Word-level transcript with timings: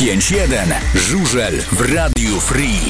95.1 0.00 0.74
Żużel 0.94 1.54
w 1.72 1.94
Radiu 1.94 2.40
Free. 2.40 2.80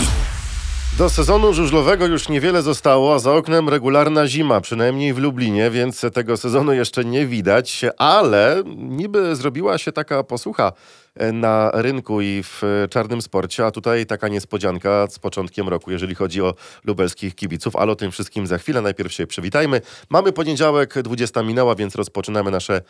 Do 0.99 1.11
sezonu 1.11 1.53
żużlowego 1.53 2.06
już 2.06 2.29
niewiele 2.29 2.62
zostało, 2.62 3.14
a 3.14 3.19
za 3.19 3.33
oknem 3.33 3.69
regularna 3.69 4.27
zima, 4.27 4.61
przynajmniej 4.61 5.15
w 5.15 5.19
Lublinie, 5.19 5.71
więc 5.71 6.01
tego 6.15 6.37
sezonu 6.37 6.73
jeszcze 6.73 7.04
nie 7.04 7.27
widać, 7.27 7.85
ale 7.96 8.62
niby 8.77 9.37
zrobiła 9.37 9.79
się 9.79 9.93
taka 9.93 10.23
posłucha 10.23 10.73
e, 11.15 11.33
na 11.33 11.70
rynku 11.75 12.20
i 12.20 12.43
w 12.43 12.62
czarnym 12.91 13.22
sporcie, 13.22 13.66
a 13.66 13.70
tutaj 13.70 14.06
taka 14.06 14.29
niespodzianka 14.29 15.06
z 15.11 15.18
początkiem 15.18 15.68
roku, 15.68 15.90
jeżeli 15.90 16.14
chodzi 16.14 16.42
o 16.42 16.54
lubelskich 16.84 17.34
kibiców, 17.34 17.77
ale 17.77 17.92
o 17.92 17.96
tym 17.96 18.11
wszystkim 18.11 18.46
za 18.46 18.58
chwilę. 18.58 18.82
Najpierw 18.82 19.12
się 19.12 19.27
przywitajmy. 19.27 19.80
Mamy 20.11 20.32
poniedziałek, 20.32 21.02
20 21.02 21.42
minęła, 21.42 21.74
więc 21.74 21.95
rozpoczynamy 21.95 22.50
nasze 22.50 22.77
e, 22.77 22.82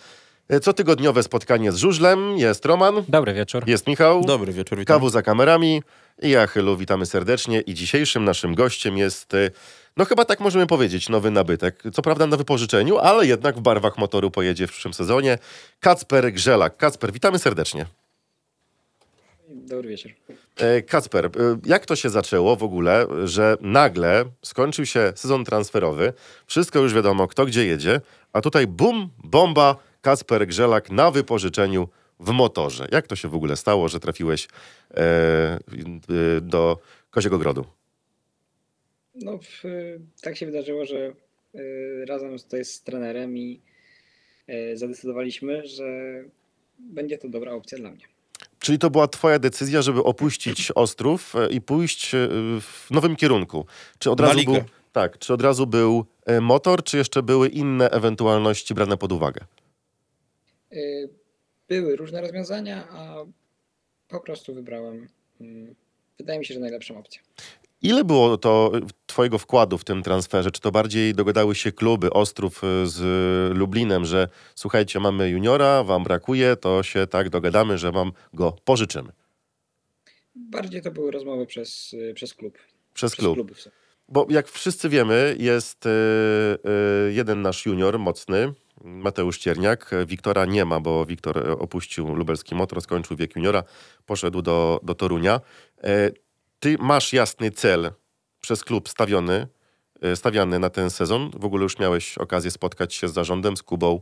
cotygodniowe 0.62 1.22
spotkanie 1.22 1.72
z 1.72 1.76
żużlem. 1.76 2.38
Jest 2.38 2.66
Roman, 2.66 3.04
Dobry 3.08 3.34
wieczór. 3.34 3.64
jest 3.66 3.86
Michał. 3.86 4.24
Dobry 4.24 4.52
wieczór, 4.52 4.78
witam. 4.78 4.96
Kawu 4.96 5.10
za 5.10 5.22
kamerami 5.22 5.82
i 6.22 6.30
ja, 6.30 6.46
Chylu, 6.46 6.76
witamy 6.76 7.06
serdecznie. 7.06 7.60
I 7.60 7.74
dzisiejszym 7.74 8.24
naszym 8.24 8.54
gościem 8.54 8.98
jest, 8.98 9.34
y, 9.34 9.50
no 9.96 10.04
chyba 10.04 10.24
tak 10.24 10.40
możemy 10.40 10.66
powiedzieć, 10.66 11.08
nowy 11.08 11.30
nabytek. 11.30 11.82
Co 11.92 12.02
prawda 12.02 12.26
na 12.26 12.36
wypożyczeniu, 12.36 12.98
ale 12.98 13.26
jednak 13.26 13.56
w 13.56 13.60
barwach 13.60 13.98
motoru 13.98 14.30
pojedzie 14.30 14.66
w 14.66 14.70
przyszłym 14.70 14.94
sezonie. 14.94 15.38
Kacper 15.80 16.32
Grzelak. 16.32 16.76
Kacper, 16.76 17.12
witamy 17.12 17.38
serdecznie. 17.38 17.86
Dobry 19.48 19.88
wieczór. 19.88 20.12
E, 20.56 20.82
Kacper, 20.82 21.30
jak 21.66 21.86
to 21.86 21.96
się 21.96 22.10
zaczęło 22.10 22.56
w 22.56 22.62
ogóle, 22.62 23.06
że 23.24 23.56
nagle 23.60 24.24
skończył 24.42 24.86
się 24.86 25.12
sezon 25.16 25.44
transferowy, 25.44 26.12
wszystko 26.46 26.78
już 26.78 26.94
wiadomo, 26.94 27.28
kto 27.28 27.46
gdzie 27.46 27.66
jedzie, 27.66 28.00
a 28.32 28.40
tutaj 28.40 28.66
bum, 28.66 29.08
bomba, 29.24 29.76
Kacper 30.00 30.46
Grzelak 30.46 30.90
na 30.90 31.10
wypożyczeniu 31.10 31.88
w 32.20 32.30
motorze. 32.30 32.88
Jak 32.92 33.06
to 33.06 33.16
się 33.16 33.28
w 33.28 33.34
ogóle 33.34 33.56
stało, 33.56 33.88
że 33.88 34.00
trafiłeś 34.00 34.48
e, 34.90 35.58
y, 36.36 36.40
do 36.40 36.78
Koziego 37.10 37.38
Grodu? 37.38 37.64
No, 39.14 39.38
w, 39.38 39.62
tak 40.22 40.36
się 40.36 40.46
wydarzyło, 40.46 40.84
że 40.84 41.12
y, 41.54 42.04
razem 42.08 42.38
tutaj 42.38 42.64
z 42.64 42.82
trenerem 42.82 43.38
i 43.38 43.60
y, 44.48 44.76
zadecydowaliśmy, 44.76 45.66
że 45.66 45.84
będzie 46.78 47.18
to 47.18 47.28
dobra 47.28 47.52
opcja 47.52 47.78
dla 47.78 47.90
mnie. 47.90 48.04
Czyli 48.60 48.78
to 48.78 48.90
była 48.90 49.08
twoja 49.08 49.38
decyzja, 49.38 49.82
żeby 49.82 50.02
opuścić 50.02 50.72
Ostrów 50.74 51.36
e, 51.36 51.48
i 51.48 51.60
pójść 51.60 52.14
e, 52.14 52.28
w 52.60 52.86
nowym 52.90 53.16
kierunku? 53.16 53.66
Czy 53.98 54.10
od 54.10 54.20
razu 54.20 54.44
był, 54.44 54.56
tak, 54.92 55.18
czy 55.18 55.34
od 55.34 55.42
razu 55.42 55.66
był 55.66 56.04
e, 56.26 56.40
motor, 56.40 56.84
czy 56.84 56.96
jeszcze 56.96 57.22
były 57.22 57.48
inne 57.48 57.90
ewentualności 57.90 58.74
brane 58.74 58.96
pod 58.96 59.12
uwagę? 59.12 59.40
Y, 60.72 61.08
Były 61.68 61.96
różne 61.96 62.20
rozwiązania, 62.20 62.88
a 62.90 63.24
po 64.08 64.20
prostu 64.20 64.54
wybrałem, 64.54 65.08
mm, 65.40 65.74
wydaje 66.18 66.38
mi 66.38 66.44
się, 66.44 66.54
że 66.54 66.60
najlepszą 66.60 66.98
opcję. 66.98 67.20
Ile 67.82 68.04
było 68.04 68.36
to 68.38 68.72
twojego 69.06 69.38
wkładu 69.38 69.78
w 69.78 69.84
tym 69.84 70.02
transferze? 70.02 70.50
Czy 70.50 70.60
to 70.60 70.70
bardziej 70.70 71.14
dogadały 71.14 71.54
się 71.54 71.72
kluby 71.72 72.10
Ostrów 72.10 72.64
y, 72.64 72.86
z 72.86 72.98
Lublinem, 73.56 74.04
że 74.04 74.28
słuchajcie, 74.54 75.00
mamy 75.00 75.28
juniora, 75.28 75.84
wam 75.84 76.04
brakuje, 76.04 76.56
to 76.56 76.82
się 76.82 77.06
tak 77.06 77.28
dogadamy, 77.30 77.78
że 77.78 77.92
wam 77.92 78.12
go 78.34 78.56
pożyczymy? 78.64 79.12
Bardziej 80.34 80.82
to 80.82 80.90
były 80.90 81.10
rozmowy 81.10 81.46
przez, 81.46 81.92
y, 81.92 82.14
przez 82.14 82.34
klub. 82.34 82.58
Przez 82.94 83.12
Przez 83.12 83.24
klub. 83.24 83.52
Bo 84.08 84.26
jak 84.30 84.48
wszyscy 84.48 84.88
wiemy, 84.88 85.36
jest 85.38 85.84
jeden 87.10 87.42
nasz 87.42 87.66
junior 87.66 87.98
mocny, 87.98 88.52
Mateusz 88.84 89.38
Cierniak. 89.38 89.90
Wiktora 90.06 90.44
nie 90.44 90.64
ma, 90.64 90.80
bo 90.80 91.06
Wiktor 91.06 91.38
y, 91.38 91.58
opuścił 91.58 92.14
lubelski 92.14 92.54
motor, 92.54 92.82
skończył 92.82 93.16
wiek 93.16 93.36
juniora, 93.36 93.62
poszedł 94.06 94.42
do, 94.42 94.80
do 94.82 94.94
Torunia. 94.94 95.40
E, 95.84 96.10
Ty 96.60 96.76
masz 96.80 97.12
jasny 97.12 97.50
cel 97.50 97.90
przez 98.40 98.64
klub 98.64 98.88
stawiony, 98.88 99.46
y, 100.04 100.16
stawiany 100.16 100.58
na 100.58 100.70
ten 100.70 100.90
sezon. 100.90 101.30
W 101.34 101.44
ogóle 101.44 101.62
już 101.62 101.78
miałeś 101.78 102.18
okazję 102.18 102.50
spotkać 102.50 102.94
się 102.94 103.08
z 103.08 103.12
zarządem, 103.12 103.56
z 103.56 103.62
Kubą, 103.62 104.00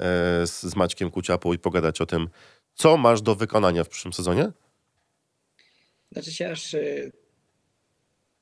e, 0.00 0.46
z, 0.46 0.76
Maćkiem 0.76 1.10
Kuciapą 1.10 1.52
i 1.52 1.58
pogadać 1.58 2.00
o 2.00 2.06
tym, 2.06 2.28
co 2.74 2.96
masz 2.96 3.22
do 3.22 3.34
wykonania 3.34 3.84
w 3.84 3.88
przyszłym 3.88 4.12
sezonie? 4.12 4.52
Znaczy 6.12 6.32
się 6.32 6.50
aż, 6.50 6.76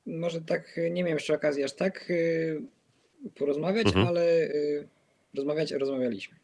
może 0.06 0.40
tak, 0.40 0.76
nie 0.90 1.02
miałem 1.02 1.16
jeszcze 1.16 1.34
okazji 1.34 1.64
aż 1.64 1.72
tak 1.72 2.12
porozmawiać, 3.34 3.86
Mhm. 3.86 4.06
ale 4.06 4.48
rozmawiać 5.36 5.70
rozmawialiśmy. 5.72 6.36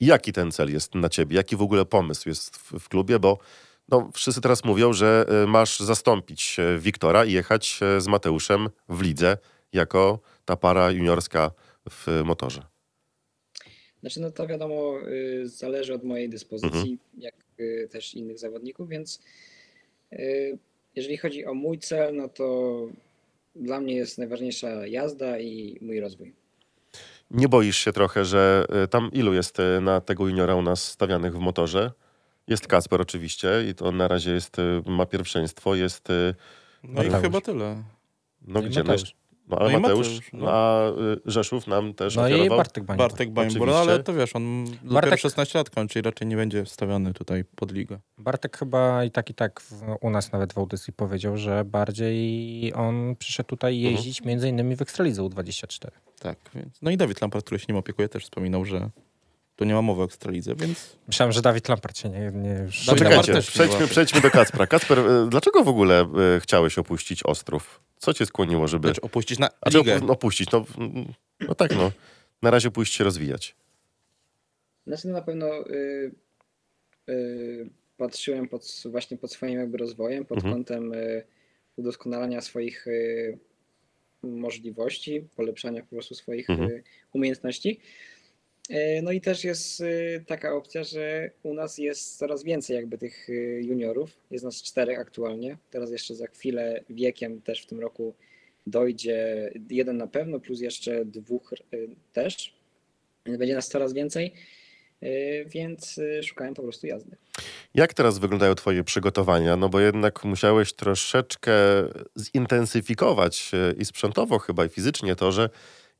Jaki 0.00 0.32
ten 0.32 0.52
cel 0.52 0.72
jest 0.72 0.94
na 0.94 1.08
ciebie? 1.08 1.36
Jaki 1.36 1.56
w 1.56 1.62
ogóle 1.62 1.84
pomysł 1.84 2.28
jest 2.28 2.56
w, 2.56 2.72
w 2.78 2.88
klubie? 2.88 3.18
Bo 3.18 3.38
no, 3.88 4.10
wszyscy 4.14 4.40
teraz 4.40 4.64
mówią, 4.64 4.92
że 4.92 5.26
y, 5.44 5.46
masz 5.46 5.80
zastąpić 5.80 6.56
y, 6.58 6.78
Wiktora 6.78 7.24
i 7.24 7.32
jechać 7.32 7.80
y, 7.96 8.00
z 8.00 8.06
Mateuszem 8.08 8.68
w 8.88 9.02
lidze 9.02 9.38
jako 9.72 10.18
ta 10.44 10.56
para 10.56 10.90
juniorska 10.90 11.50
w 11.90 12.22
motorze. 12.24 12.62
Znaczy, 14.00 14.20
no 14.20 14.30
to 14.30 14.46
wiadomo, 14.46 14.94
y, 15.08 15.48
zależy 15.48 15.94
od 15.94 16.04
mojej 16.04 16.28
dyspozycji, 16.28 16.78
Mhm. 16.78 16.98
jak 17.18 17.34
y, 17.60 17.88
też 17.92 18.14
innych 18.14 18.38
zawodników, 18.38 18.88
więc 18.88 19.20
y, 20.12 20.58
jeżeli 20.96 21.16
chodzi 21.16 21.44
o 21.46 21.54
mój 21.54 21.78
cel, 21.78 22.16
no 22.16 22.28
to 22.28 22.86
dla 23.56 23.80
mnie 23.80 23.94
jest 23.94 24.18
najważniejsza 24.18 24.86
jazda 24.86 25.38
i 25.38 25.78
mój 25.80 26.00
rozwój. 26.00 26.32
Nie 27.30 27.48
boisz 27.48 27.76
się 27.76 27.92
trochę, 27.92 28.24
że 28.24 28.66
y, 28.84 28.88
tam 28.88 29.10
ilu 29.12 29.34
jest 29.34 29.60
y, 29.60 29.80
na 29.80 30.00
tego 30.00 30.28
juniora 30.28 30.54
u 30.54 30.62
nas 30.62 30.82
stawianych 30.82 31.36
w 31.36 31.38
motorze? 31.38 31.92
Jest 32.46 32.66
Kasper 32.66 33.00
oczywiście 33.00 33.48
i 33.70 33.74
to 33.74 33.92
na 33.92 34.08
razie 34.08 34.32
jest, 34.32 34.58
y, 34.58 34.82
ma 34.86 35.06
pierwszeństwo, 35.06 35.74
jest... 35.74 36.08
No 36.82 37.02
i 37.02 37.10
chyba 37.10 37.40
tyle. 37.40 37.82
No 38.42 38.60
I 38.60 38.64
gdzie? 38.64 38.82
No, 38.82 38.92
Mateusz. 38.92 39.19
No 39.50 39.58
ale 39.58 39.72
No 39.72 39.78
i 39.78 39.80
Mateusz, 39.80 40.08
Mateusz, 40.08 40.30
no. 40.32 40.50
a 40.50 40.88
y, 40.90 40.92
Rzeszów 41.26 41.66
nam 41.66 41.94
też 41.94 42.16
No 42.16 42.28
i 42.28 42.32
oferował. 42.34 42.58
Bartek 42.58 42.84
Bańbor. 42.84 43.08
Bartek 43.08 43.30
Bańbor, 43.30 43.68
no 43.68 43.78
ale 43.78 44.02
to 44.02 44.14
wiesz, 44.14 44.36
on 44.36 44.64
dopiero 44.64 44.92
Bartek- 44.94 45.20
16 45.20 45.58
lat 45.58 45.70
kończy 45.70 45.98
i 45.98 46.02
raczej 46.02 46.26
nie 46.28 46.36
będzie 46.36 46.66
stawiany 46.66 47.12
tutaj 47.12 47.44
pod 47.44 47.72
ligę. 47.72 47.98
Bartek 48.18 48.56
chyba 48.58 49.04
i 49.04 49.10
tak 49.10 49.30
i 49.30 49.34
tak 49.34 49.60
w, 49.60 49.82
u 50.00 50.10
nas 50.10 50.32
nawet 50.32 50.52
w 50.52 50.58
audycji 50.58 50.92
powiedział, 50.92 51.36
że 51.36 51.64
bardziej 51.64 52.72
on 52.74 53.16
przyszedł 53.18 53.48
tutaj 53.48 53.76
Mhm. 53.76 53.94
jeździć 53.94 54.22
między 54.24 54.48
innymi 54.48 54.76
w 54.76 54.82
Ekstralidze 54.82 55.22
U24. 55.22 55.88
Tak, 56.20 56.38
więc. 56.54 56.82
No 56.82 56.90
i 56.90 56.96
Dawid 56.96 57.20
Lampard, 57.20 57.44
który 57.44 57.58
się 57.58 57.66
nim 57.68 57.76
opiekuje, 57.76 58.08
też 58.08 58.24
wspominał, 58.24 58.64
że 58.64 58.90
tu 59.60 59.64
nie 59.64 59.74
ma 59.74 59.82
mowy 59.82 60.02
o 60.02 60.04
ekstralidze, 60.04 60.54
więc 60.54 60.96
Myślałem, 61.08 61.32
że 61.32 61.42
Dawid 61.42 61.68
Lampard 61.68 61.98
się 61.98 62.08
nie, 62.08 62.30
nie 62.34 62.50
już 62.50 62.86
nie 62.88 62.94
przejdźmy, 63.42 63.88
przejdźmy 63.88 64.20
do 64.20 64.30
Kacpra. 64.30 64.66
Kacper, 64.66 64.98
y, 64.98 65.28
dlaczego 65.30 65.64
w 65.64 65.68
ogóle 65.68 66.08
y, 66.36 66.40
chciałeś 66.40 66.78
opuścić 66.78 67.22
Ostrów? 67.22 67.80
Co 67.98 68.14
cię 68.14 68.26
skłoniło, 68.26 68.68
żeby... 68.68 68.88
znaczy 68.88 69.00
opuścić 69.00 69.38
na 69.38 69.48
ligę. 69.72 69.98
opu- 69.98 70.10
opuścić? 70.10 70.50
No, 70.52 70.64
no 71.48 71.54
tak, 71.54 71.76
no. 71.76 71.92
Na 72.42 72.50
razie 72.50 72.70
pójść 72.70 72.94
się 72.94 73.04
rozwijać. 73.04 73.54
Znaczy, 74.86 75.08
no 75.08 75.14
na 75.14 75.22
pewno 75.22 75.46
y, 75.70 76.10
y, 77.08 77.70
patrzyłem 77.96 78.48
pod, 78.48 78.82
właśnie 78.84 79.16
pod 79.16 79.32
swoim 79.32 79.58
jakby 79.58 79.78
rozwojem, 79.78 80.24
pod 80.24 80.36
Mhm. 80.38 80.54
kątem 80.54 80.92
y, 80.92 81.24
udoskonalania 81.76 82.40
swoich 82.40 82.86
y, 82.86 83.38
możliwości, 84.22 85.28
polepszania 85.36 85.82
po 85.82 85.88
prostu 85.88 86.14
swoich 86.14 86.50
Mhm. 86.50 86.70
y, 86.70 86.82
umiejętności. 87.12 87.80
Y, 88.70 89.02
No 89.02 89.12
i 89.12 89.20
też 89.20 89.44
jest 89.44 89.80
y, 89.80 90.24
taka 90.26 90.54
opcja, 90.54 90.84
że 90.84 91.30
u 91.42 91.54
nas 91.54 91.78
jest 91.78 92.18
coraz 92.18 92.44
więcej 92.44 92.76
jakby 92.76 92.98
tych 92.98 93.28
y, 93.28 93.60
juniorów. 93.64 94.10
Jest 94.30 94.44
nas 94.44 94.62
czterech 94.62 94.98
aktualnie. 94.98 95.56
Teraz 95.70 95.90
jeszcze 95.90 96.14
za 96.14 96.26
chwilę 96.26 96.84
wiekiem 96.90 97.42
też 97.42 97.62
w 97.62 97.66
tym 97.66 97.80
roku 97.80 98.14
dojdzie 98.66 99.50
jeden 99.70 99.96
na 99.96 100.06
pewno, 100.06 100.40
plus 100.40 100.60
jeszcze 100.60 101.04
dwóch 101.04 101.54
y, 101.74 101.88
też. 102.12 102.54
Będzie 103.24 103.54
nas 103.54 103.68
coraz 103.68 103.92
więcej, 103.92 104.32
więc 105.46 106.00
szukałem 106.22 106.54
po 106.54 106.62
prostu 106.62 106.86
jazdy. 106.86 107.16
Jak 107.74 107.94
teraz 107.94 108.18
wyglądają 108.18 108.54
twoje 108.54 108.84
przygotowania? 108.84 109.56
No 109.56 109.68
bo 109.68 109.80
jednak 109.80 110.24
musiałeś 110.24 110.72
troszeczkę 110.72 111.52
zintensyfikować 112.18 113.50
e, 113.54 113.72
i 113.72 113.84
sprzętowo 113.84 114.38
chyba, 114.38 114.64
i 114.64 114.68
fizycznie 114.68 115.16
to, 115.16 115.32
że 115.32 115.50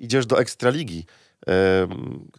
idziesz 0.01 0.27
do 0.27 0.41
Ekstraligi. 0.41 1.05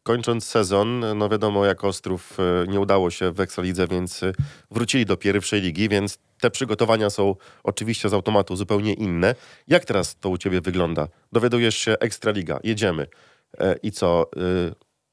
Kończąc 0.03 0.45
sezon, 0.45 1.06
no 1.15 1.30
wiadomo, 1.30 1.65
jak 1.65 1.83
Ostrów 1.83 2.38
e, 2.39 2.68
nie 2.68 2.80
udało 2.80 3.12
się 3.12 3.31
w 3.31 3.39
Ekstralidze, 3.39 3.88
więc 3.88 4.24
e, 4.24 4.33
wrócili 4.71 5.06
do 5.06 5.18
pierwszej 5.18 5.62
ligi, 5.62 5.89
więc 5.89 6.18
te 6.39 6.51
przygotowania 6.51 7.09
są 7.09 7.36
oczywiście 7.63 8.09
z 8.09 8.13
automatu 8.13 8.56
zupełnie 8.56 8.94
inne. 8.94 9.36
Jak 9.68 9.86
teraz 9.86 10.19
to 10.19 10.30
u 10.30 10.38
ciebie 10.38 10.62
wygląda? 10.62 11.07
Dowiadujesz 11.31 11.77
się 11.77 11.95
Ekstraliga, 12.00 12.59
jedziemy. 12.63 13.07
E, 13.59 13.75
I 13.83 13.92
co? 13.92 14.31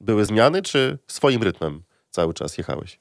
Były 0.00 0.24
zmiany, 0.24 0.62
czy 0.62 0.98
swoim 1.06 1.42
rytmem 1.42 1.82
cały 2.10 2.34
czas 2.34 2.58
jechałeś? 2.58 2.98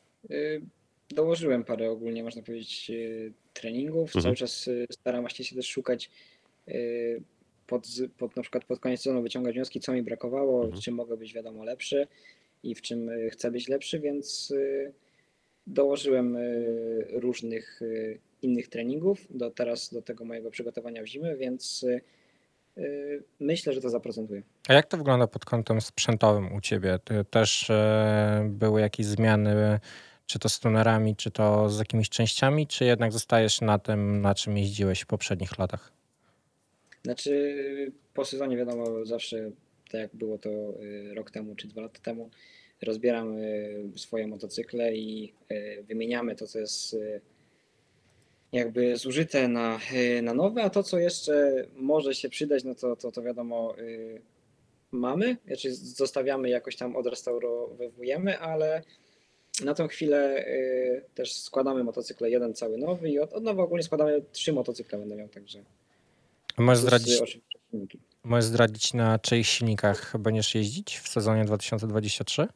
Dołożyłem 1.09 1.63
parę 1.63 1.91
ogólnie, 1.91 2.23
można 2.23 2.41
powiedzieć, 2.41 2.91
treningów. 3.53 4.07
Mhm. 4.09 4.23
Cały 4.23 4.35
czas 4.35 4.69
staram 4.91 5.29
się 5.29 5.55
też 5.55 5.67
szukać 5.67 6.09
pod, 7.67 7.87
pod 8.17 8.35
na 8.35 8.41
przykład 8.41 8.65
pod 8.65 8.79
koniec 8.79 9.01
sezonu 9.01 9.21
wyciągać 9.21 9.55
wnioski, 9.55 9.79
co 9.79 9.93
mi 9.93 10.03
brakowało, 10.03 10.63
Mhm. 10.63 10.81
w 10.81 10.83
czym 10.83 10.95
mogę 10.95 11.17
być 11.17 11.33
wiadomo 11.33 11.63
lepszy 11.63 12.07
i 12.63 12.75
w 12.75 12.81
czym 12.81 13.09
y, 13.09 13.29
chcę 13.29 13.51
być 13.51 13.67
lepszy, 13.67 13.99
więc 13.99 14.51
y, 14.51 14.93
dołożyłem 15.67 16.35
y, 16.35 17.07
różnych 17.11 17.79
innych 18.41 18.67
treningów 18.67 19.27
do 19.29 19.51
teraz 19.51 19.93
do 19.93 20.01
tego 20.01 20.25
mojego 20.25 20.51
przygotowania 20.51 21.03
w 21.03 21.05
zimę, 21.05 21.35
więc 21.37 21.85
myślę, 23.39 23.73
że 23.73 23.81
to 23.81 23.89
zaprocentuje. 23.89 24.41
A 24.67 24.73
jak 24.73 24.85
to 24.85 24.97
wygląda 24.97 25.27
pod 25.27 25.45
kątem 25.45 25.81
sprzętowym 25.81 26.53
u 26.53 26.61
ciebie? 26.61 26.99
Też 27.29 27.69
e, 27.69 28.47
były 28.49 28.81
jakieś 28.81 29.05
zmiany, 29.05 29.79
czy 30.25 30.39
to 30.39 30.49
z 30.49 30.59
tunerami, 30.59 31.15
czy 31.15 31.31
to 31.31 31.69
z 31.69 31.79
jakimiś 31.79 32.09
częściami, 32.09 32.67
czy 32.67 32.85
jednak 32.85 33.11
zostajesz 33.11 33.61
na 33.61 33.79
tym, 33.79 34.21
na 34.21 34.35
czym 34.35 34.57
jeździłeś 34.57 35.01
w 35.01 35.05
poprzednich 35.05 35.57
latach? 35.57 35.91
Znaczy 37.03 37.91
po 38.13 38.25
sezonie 38.25 38.57
wiadomo 38.57 39.05
zawsze 39.05 39.51
tak 39.91 40.01
jak 40.01 40.15
było 40.15 40.37
to 40.37 40.49
y, 40.49 41.13
rok 41.13 41.31
temu 41.31 41.55
czy 41.55 41.67
dwa 41.67 41.81
lata 41.81 41.99
temu 41.99 42.29
rozbieram 42.81 43.35
swoje 43.95 44.27
motocykle 44.27 44.95
i 44.95 45.33
y, 45.51 45.83
wymieniamy 45.87 46.35
to 46.35 46.47
co 46.47 46.59
jest 46.59 46.93
y, 46.93 47.21
jakby 48.51 48.97
zużyte 48.97 49.47
na, 49.47 49.79
na 50.21 50.33
nowe, 50.33 50.63
a 50.63 50.69
to 50.69 50.83
co 50.83 50.99
jeszcze 50.99 51.65
może 51.75 52.15
się 52.15 52.29
przydać 52.29 52.63
no 52.63 52.75
to, 52.75 52.95
to, 52.95 53.11
to 53.11 53.21
wiadomo 53.21 53.75
mamy, 54.91 55.37
znaczy 55.47 55.73
zostawiamy 55.73 56.49
jakoś 56.49 56.75
tam 56.75 56.95
odrestaurowujemy, 56.95 58.39
ale 58.39 58.83
na 59.65 59.73
tą 59.73 59.87
chwilę 59.87 60.45
też 61.15 61.33
składamy 61.33 61.83
motocykle 61.83 62.29
jeden 62.29 62.53
cały 62.53 62.77
nowy 62.77 63.09
i 63.09 63.19
od, 63.19 63.33
od 63.33 63.43
nowa 63.43 63.63
ogólnie 63.63 63.83
składamy 63.83 64.21
trzy 64.31 64.53
motocykle 64.53 64.99
będę 64.99 65.15
miał, 65.15 65.27
także 65.27 65.63
Możesz 66.57 66.81
zdradzić, 66.81 67.21
możesz 68.23 68.45
zdradzić 68.45 68.93
na 68.93 69.19
czyich 69.19 69.47
silnikach 69.47 70.17
będziesz 70.19 70.55
jeździć 70.55 70.97
w 70.97 71.07
sezonie 71.07 71.45
2023? 71.45 72.47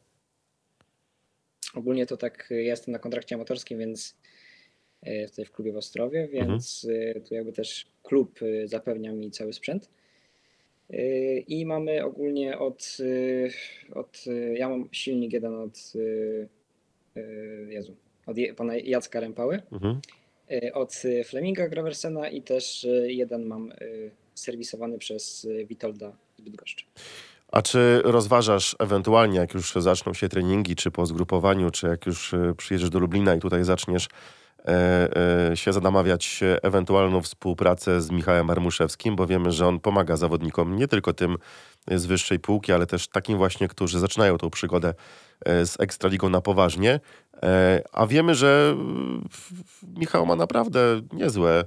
Ogólnie 1.74 2.06
to 2.06 2.16
tak, 2.16 2.46
ja 2.50 2.56
jestem 2.56 2.92
na 2.92 2.98
kontrakcie 2.98 3.34
amatorskim, 3.34 3.78
więc 3.78 4.16
y, 5.06 5.26
tutaj 5.28 5.44
w 5.44 5.52
klubie 5.52 5.72
w 5.72 5.76
Ostrowie, 5.76 6.28
więc 6.28 6.84
y, 6.84 7.22
tu 7.28 7.34
jakby 7.34 7.52
też 7.52 7.86
klub 8.02 8.42
y, 8.42 8.68
zapewnia 8.68 9.12
mi 9.12 9.30
cały 9.30 9.52
sprzęt. 9.52 9.90
I 11.46 11.66
mamy 11.66 12.04
ogólnie 12.04 12.58
od, 12.58 12.96
od 13.94 14.24
ja 14.54 14.68
mam 14.68 14.88
silnik 14.92 15.32
jeden 15.32 15.54
od 15.54 15.92
Jezu, 17.68 17.96
od 18.26 18.36
Jacka 18.84 19.20
Rępały, 19.20 19.62
Mhm. 19.72 20.00
Y, 20.50 20.74
od 20.74 21.02
Fleminga 21.24 21.68
Graversena 21.68 22.28
i 22.28 22.42
też 22.42 22.84
y, 22.84 23.12
jeden 23.12 23.46
mam 23.46 23.72
y, 23.72 24.10
serwisowany 24.34 24.98
przez 24.98 25.48
Witolda 25.66 26.12
z 26.38 26.40
Bydgoszczy. 26.40 26.84
A 27.52 27.62
czy 27.62 28.02
rozważasz 28.04 28.76
ewentualnie, 28.78 29.38
jak 29.38 29.54
już 29.54 29.72
zaczną 29.74 30.14
się 30.14 30.28
treningi, 30.28 30.76
czy 30.76 30.90
po 30.90 31.06
zgrupowaniu, 31.06 31.70
czy 31.70 31.86
jak 31.86 32.06
już 32.06 32.34
przyjedziesz 32.56 32.90
do 32.90 32.98
Lublina 32.98 33.34
i 33.34 33.40
tutaj 33.40 33.64
zaczniesz 33.64 34.08
e, 34.64 35.50
e, 35.50 35.56
się 35.56 35.72
zamawiać 35.72 36.40
ewentualną 36.62 37.22
współpracę 37.22 38.00
z 38.00 38.10
Michałem 38.10 38.50
Armuszewskim, 38.50 39.16
bo 39.16 39.26
wiemy, 39.26 39.52
że 39.52 39.66
on 39.66 39.80
pomaga 39.80 40.16
zawodnikom 40.16 40.76
nie 40.76 40.88
tylko 40.88 41.12
tym 41.12 41.36
z 41.90 42.06
wyższej 42.06 42.38
półki, 42.38 42.72
ale 42.72 42.86
też 42.86 43.08
takim 43.08 43.38
właśnie, 43.38 43.68
którzy 43.68 43.98
zaczynają 43.98 44.38
tą 44.38 44.50
przygodę 44.50 44.94
z 45.46 45.80
Ekstraligą 45.80 46.28
na 46.28 46.40
poważnie. 46.40 47.00
E, 47.42 47.82
a 47.92 48.06
wiemy, 48.06 48.34
że 48.34 48.76
Michał 49.96 50.26
ma 50.26 50.36
naprawdę 50.36 51.00
niezłe 51.12 51.64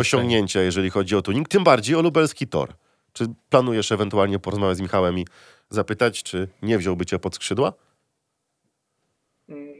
osiągnięcia, 0.00 0.62
jeżeli 0.62 0.90
chodzi 0.90 1.16
o 1.16 1.22
tuning, 1.22 1.48
tym 1.48 1.64
bardziej 1.64 1.96
o 1.96 2.02
lubelski 2.02 2.46
tor. 2.46 2.72
Czy 3.12 3.26
planujesz 3.50 3.92
ewentualnie 3.92 4.38
porozmawiać 4.38 4.76
z 4.78 4.80
Michałem 4.80 5.18
i 5.18 5.26
zapytać, 5.70 6.22
czy 6.22 6.48
nie 6.62 6.78
wziąłby 6.78 7.06
cię 7.06 7.18
pod 7.18 7.34
skrzydła? 7.34 7.72
Mm, 9.48 9.74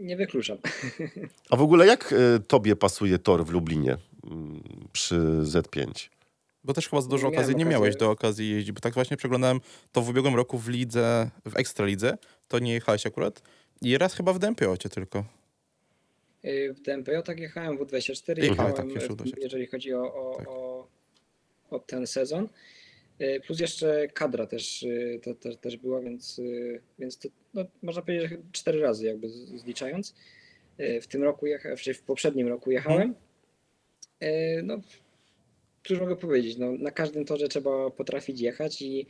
Nie 0.00 0.16
wykluczam. 0.16 0.58
A 1.50 1.56
w 1.56 1.62
ogóle 1.62 1.86
jak 1.86 2.12
e, 2.12 2.38
tobie 2.40 2.76
pasuje 2.76 3.18
tor 3.18 3.44
w 3.46 3.50
Lublinie 3.50 3.96
mm, 4.30 4.62
przy 4.92 5.20
Z5? 5.42 6.08
Bo 6.64 6.72
też 6.74 6.88
chyba 6.88 7.02
za 7.02 7.08
dużo 7.08 7.30
Nie 7.30 7.36
okazji 7.36 7.54
nie 7.56 7.62
okazji. 7.64 7.70
miałeś 7.80 7.96
do 7.96 8.10
okazji 8.10 8.50
jeździć, 8.50 8.72
bo 8.72 8.80
tak 8.80 8.94
właśnie 8.94 9.16
przeglądałem 9.16 9.60
to 9.92 10.02
w 10.02 10.08
ubiegłym 10.08 10.34
roku 10.34 10.58
w 10.58 10.68
lidze, 10.68 11.30
w 11.44 11.56
Ekstralidze, 11.56 12.18
to 12.48 12.58
nie 12.58 12.72
jechałeś 12.72 13.06
akurat 13.06 13.42
i 13.82 13.98
raz 13.98 14.14
chyba 14.14 14.32
w 14.32 14.38
DMPO-cie 14.38 14.88
tylko. 14.88 15.24
Y, 16.44 16.74
W 16.74 16.80
DMPO 16.80 17.22
tak 17.22 17.40
jechałem, 17.40 17.78
W24 17.78 18.32
Aha, 18.38 18.46
jechałem, 18.46 18.72
tak, 18.72 18.90
jeszcze 18.94 19.08
W24. 19.08 19.32
jeżeli 19.42 19.66
chodzi 19.66 19.94
o, 19.94 20.14
o, 20.14 20.36
Tak. 20.36 20.48
o, 20.48 20.88
o 21.70 21.78
ten 21.78 22.06
sezon. 22.06 22.48
Y, 23.20 23.40
Plus 23.46 23.60
jeszcze 23.60 24.08
kadra 24.14 24.46
też, 24.46 24.82
y, 24.82 25.20
to, 25.40 25.56
też 25.56 25.76
była, 25.76 26.00
więc, 26.00 26.40
więc 26.98 27.18
to, 27.18 27.28
no, 27.54 27.64
można 27.82 28.02
powiedzieć, 28.02 28.30
że 28.30 28.36
cztery 28.52 28.80
razy 28.80 29.06
jakby 29.06 29.28
zliczając. 29.28 30.14
W 31.02 31.06
tym 31.06 31.22
roku, 31.22 31.46
jecha, 31.46 31.68
w 31.94 32.02
poprzednim 32.02 32.48
roku 32.48 32.70
jechałem. 32.70 33.14
Y, 34.22 34.60
No, 34.62 34.80
cóż 35.84 36.00
mogę 36.00 36.16
powiedzieć, 36.16 36.56
no, 36.56 36.72
na 36.72 36.90
każdym 36.90 37.24
torze 37.24 37.48
trzeba 37.48 37.90
potrafić 37.90 38.40
jechać 38.40 38.82
i 38.82 39.06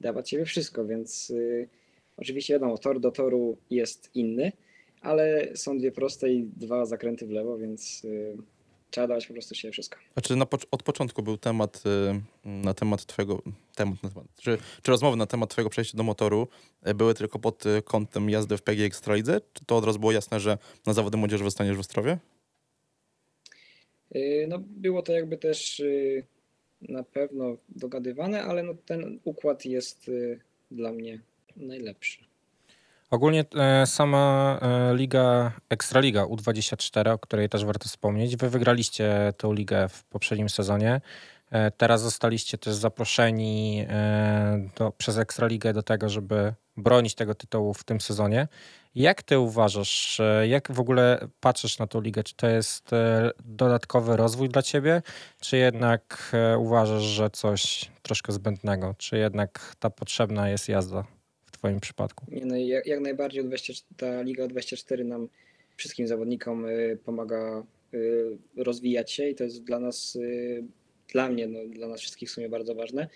dawać 0.00 0.30
siebie 0.30 0.44
wszystko, 0.44 0.86
więc 0.86 1.30
y, 1.30 1.68
oczywiście 2.16 2.54
wiadomo, 2.54 2.78
tor 2.78 3.00
do 3.00 3.10
toru 3.10 3.56
jest 3.70 4.10
inny, 4.14 4.52
ale 5.00 5.48
są 5.54 5.78
dwie 5.78 5.92
proste 5.92 6.32
i 6.32 6.42
dwa 6.56 6.86
zakręty 6.86 7.26
w 7.26 7.30
lewo, 7.30 7.58
więc 7.58 8.04
y, 8.04 8.36
trzeba 8.90 9.06
dawać 9.06 9.26
po 9.26 9.32
prostu 9.32 9.54
siebie 9.54 9.72
wszystko. 9.72 9.98
Znaczy 10.12 10.36
na 10.36 10.44
pocz- 10.44 10.66
od 10.70 10.82
początku 10.82 11.22
był 11.22 11.36
temat 11.36 11.82
y, 11.86 12.20
na 12.44 12.74
temat 12.74 13.06
twojego, 13.06 13.42
temat, 13.76 14.02
na 14.02 14.10
temat 14.10 14.26
czy, 14.36 14.58
czy 14.82 14.90
rozmowy 14.90 15.16
na 15.16 15.26
temat 15.26 15.50
twojego 15.50 15.70
przejścia 15.70 15.96
do 15.96 16.02
motoru 16.02 16.48
y, 16.88 16.94
były 16.94 17.14
tylko 17.14 17.38
pod 17.38 17.66
y, 17.66 17.82
kątem 17.82 18.30
jazdy 18.30 18.56
w 18.56 18.62
PG 18.62 18.84
Ekstralidze? 18.84 19.40
Czy 19.52 19.64
to 19.64 19.76
od 19.76 19.84
razu 19.84 19.98
było 19.98 20.12
jasne, 20.12 20.40
że 20.40 20.58
na 20.86 20.92
zawody 20.92 21.16
młodzieży 21.16 21.44
zostaniesz 21.44 21.76
w 21.76 21.80
Ostrowie? 21.80 22.18
Y, 24.16 24.46
No, 24.48 24.58
było 24.58 25.02
to 25.02 25.12
jakby 25.12 25.36
też 25.36 25.80
y, 25.80 26.24
na 26.82 27.02
pewno 27.02 27.56
dogadywane, 27.68 28.42
ale 28.42 28.62
no, 28.62 28.74
ten 28.86 29.20
układ 29.24 29.64
jest 29.64 30.08
y, 30.08 30.40
dla 30.70 30.92
mnie 30.92 31.20
najlepszy. 31.56 32.28
Ogólnie 33.10 33.44
e, 33.54 33.86
sama 33.86 34.58
e, 34.62 34.96
liga, 34.96 35.52
Ekstraliga 35.68 36.24
U24, 36.24 37.12
o 37.12 37.18
której 37.18 37.48
też 37.48 37.64
warto 37.64 37.88
wspomnieć, 37.88 38.36
wy 38.36 38.50
wygraliście 38.50 39.32
tę 39.36 39.54
ligę 39.54 39.88
w 39.88 40.04
poprzednim 40.04 40.48
sezonie. 40.48 41.00
E, 41.50 41.70
teraz 41.70 42.02
zostaliście 42.02 42.58
też 42.58 42.74
zaproszeni 42.74 43.86
do, 44.76 44.92
przez 44.92 45.18
Ekstraligę 45.18 45.72
do 45.72 45.82
tego, 45.82 46.08
żeby 46.08 46.54
bronić 46.76 47.14
tego 47.14 47.34
tytułu 47.34 47.74
w 47.74 47.84
tym 47.84 48.00
sezonie. 48.00 48.48
Jak 48.94 49.22
ty 49.22 49.38
uważasz, 49.38 50.20
e, 50.20 50.48
jak 50.48 50.72
w 50.72 50.80
ogóle 50.80 51.28
patrzysz 51.40 51.78
na 51.78 51.86
tą 51.86 52.00
ligę? 52.00 52.24
Czy 52.24 52.34
to 52.36 52.48
jest 52.48 52.92
e, 52.92 53.30
dodatkowy 53.44 54.16
rozwój 54.16 54.48
dla 54.48 54.62
ciebie, 54.62 55.02
czy 55.40 55.56
jednak 55.56 56.32
e, 56.32 56.58
uważasz, 56.58 57.02
że 57.02 57.30
coś 57.30 57.90
troszkę 58.02 58.32
zbędnego? 58.32 58.94
Czy 58.98 59.18
jednak 59.18 59.74
ta 59.78 59.90
potrzebna 59.90 60.50
jest 60.50 60.68
jazda 60.68 61.04
w 61.44 61.52
twoim 61.52 61.80
przypadku? 61.80 62.26
Nie, 62.28 62.46
no, 62.46 62.56
jak, 62.56 62.86
jak 62.86 63.00
najbardziej 63.00 63.44
U24, 63.44 63.82
ta 63.96 64.22
Liga 64.22 64.46
U24 64.46 65.04
nam 65.04 65.28
wszystkim 65.76 66.06
zawodnikom 66.06 66.66
pomaga 67.04 67.62
rozwijać 68.56 69.12
się 69.12 69.28
i 69.28 69.34
to 69.34 69.44
jest 69.44 69.64
dla 69.64 69.78
nas, 69.78 70.18
dla 71.12 71.28
mnie, 71.28 71.46
no, 71.46 71.58
dla 71.70 71.88
nas 71.88 72.00
wszystkich 72.00 72.28
w 72.28 72.32
sumie 72.32 72.48
bardzo 72.48 72.74
ważne. 72.74 73.08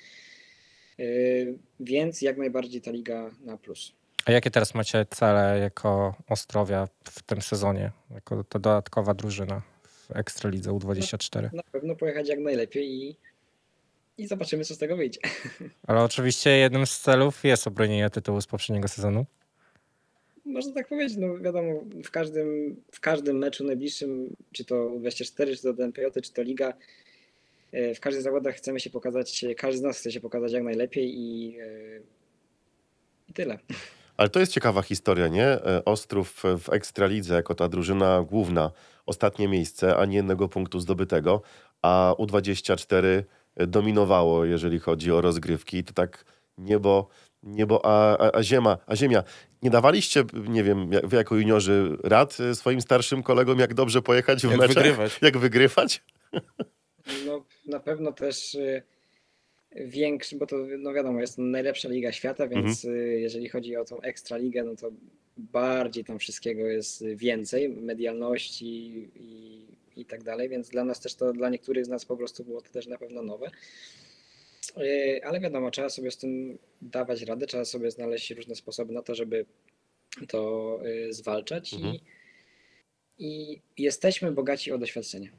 Więc 1.80 2.22
jak 2.22 2.36
najbardziej 2.38 2.80
ta 2.80 2.90
liga 2.90 3.30
na 3.44 3.56
plus. 3.56 3.92
A 4.26 4.32
jakie 4.32 4.50
teraz 4.50 4.74
macie 4.74 5.06
cele 5.10 5.58
jako 5.58 6.14
Ostrowia 6.28 6.88
w 7.04 7.22
tym 7.22 7.42
sezonie, 7.42 7.90
jako 8.10 8.44
ta 8.44 8.58
dodatkowa 8.58 9.14
drużyna 9.14 9.62
w 9.82 10.16
Ekstralidze 10.16 10.70
U24? 10.70 11.52
Na 11.52 11.62
pewno 11.62 11.96
pojechać 11.96 12.28
jak 12.28 12.38
najlepiej 12.38 12.90
i, 12.90 13.16
i 14.18 14.26
zobaczymy, 14.26 14.64
co 14.64 14.74
z 14.74 14.78
tego 14.78 14.96
wyjdzie. 14.96 15.20
Ale 15.86 16.02
oczywiście 16.02 16.50
jednym 16.50 16.86
z 16.86 16.98
celów 16.98 17.44
jest 17.44 17.66
obronienie 17.66 18.10
tytułu 18.10 18.40
z 18.40 18.46
poprzedniego 18.46 18.88
sezonu. 18.88 19.26
Można 20.44 20.74
tak 20.74 20.88
powiedzieć, 20.88 21.18
no 21.18 21.38
wiadomo, 21.38 21.80
w 22.04 22.10
każdym, 22.10 22.76
w 22.92 23.00
każdym 23.00 23.38
meczu 23.38 23.64
najbliższym, 23.64 24.36
czy 24.52 24.64
to 24.64 24.74
U24, 24.74 25.56
czy 25.56 25.62
to 25.62 25.72
DMPJ, 25.72 26.20
czy 26.22 26.32
to 26.32 26.42
Liga, 26.42 26.72
e, 27.72 27.94
w 27.94 28.00
każdych 28.00 28.22
zawodach 28.22 28.54
chcemy 28.54 28.80
się 28.80 28.90
pokazać, 28.90 29.44
każdy 29.56 29.78
z 29.78 29.82
nas 29.82 29.98
chce 29.98 30.12
się 30.12 30.20
pokazać 30.20 30.52
jak 30.52 30.62
najlepiej 30.62 31.18
i, 31.18 31.56
e, 31.60 32.00
i 33.28 33.32
tyle. 33.32 33.58
Ale 34.16 34.28
to 34.28 34.40
jest 34.40 34.52
ciekawa 34.52 34.82
historia, 34.82 35.28
nie? 35.28 35.46
E, 35.46 35.84
Ostrów 35.84 36.42
w 36.58 36.68
Ekstralidze 36.72 37.34
jako 37.34 37.54
ta 37.54 37.68
drużyna 37.68 38.22
główna, 38.22 38.70
ostatnie 39.06 39.48
miejsce, 39.48 39.96
ani 39.96 40.14
jednego 40.14 40.48
punktu 40.48 40.80
zdobytego, 40.80 41.42
a 41.82 42.14
U24 42.18 43.22
dominowało, 43.56 44.44
jeżeli 44.44 44.78
chodzi 44.78 45.12
o 45.12 45.20
rozgrywki. 45.20 45.76
I 45.76 45.84
to 45.84 45.92
tak 45.92 46.24
niebo, 46.58 47.08
niebo 47.42 47.80
a, 47.86 48.16
a, 48.18 48.32
a 48.32 48.42
ziema, 48.42 48.78
a 48.86 48.96
ziemia. 48.96 49.22
Nie 49.62 49.70
dawaliście, 49.70 50.24
nie 50.48 50.64
wiem, 50.64 50.92
jak- 50.92 51.06
wy 51.06 51.16
jako 51.16 51.36
juniorzy 51.36 51.96
rad 52.04 52.38
e, 52.40 52.54
swoim 52.54 52.80
starszym 52.80 53.22
kolegom, 53.22 53.58
jak 53.58 53.74
dobrze 53.74 54.02
pojechać 54.02 54.46
w 54.46 54.50
Jak 54.50 54.60
meczach? 54.60 54.74
wygrywać? 54.84 55.18
Jak 55.22 55.38
wygrywać? 55.38 56.02
No, 57.26 57.44
na 57.68 57.80
pewno 57.80 58.12
też 58.12 58.54
y, 58.54 58.82
większy, 59.76 60.36
bo 60.36 60.46
to 60.46 60.56
no 60.78 60.92
wiadomo, 60.92 61.20
jest 61.20 61.36
to 61.36 61.42
najlepsza 61.42 61.88
liga 61.88 62.12
świata, 62.12 62.48
więc 62.48 62.84
y, 62.84 63.18
jeżeli 63.20 63.48
chodzi 63.48 63.76
o 63.76 63.84
tą 63.84 64.00
ekstra 64.00 64.36
ligę, 64.36 64.64
no 64.64 64.76
to 64.76 64.90
bardziej 65.36 66.04
tam 66.04 66.18
wszystkiego 66.18 66.66
jest 66.66 67.06
więcej, 67.06 67.68
medialności 67.68 68.66
i, 69.14 69.66
i 69.96 70.04
tak 70.04 70.22
dalej, 70.22 70.48
więc 70.48 70.68
dla 70.68 70.84
nas 70.84 71.00
też 71.00 71.14
to, 71.14 71.32
dla 71.32 71.48
niektórych 71.48 71.84
z 71.86 71.88
nas 71.88 72.04
po 72.04 72.16
prostu 72.16 72.44
było 72.44 72.60
to 72.60 72.70
też 72.72 72.86
na 72.86 72.98
pewno 72.98 73.22
nowe. 73.22 73.50
E, 74.76 75.20
ale 75.24 75.40
wiadomo, 75.40 75.70
trzeba 75.70 75.88
sobie 75.88 76.10
z 76.10 76.16
tym 76.16 76.58
dawać 76.82 77.22
radę, 77.22 77.46
trzeba 77.46 77.64
sobie 77.64 77.90
znaleźć 77.90 78.30
różne 78.30 78.54
sposoby 78.54 78.92
na 78.92 79.02
to, 79.02 79.14
żeby 79.14 79.46
to 80.28 80.78
e, 80.84 81.12
zwalczać 81.12 81.74
Mhm. 81.74 81.94
i, 81.94 82.00
i 83.18 83.82
jesteśmy 83.82 84.32
bogaci 84.32 84.72
o 84.72 84.78
doświadczenie. 84.78 85.32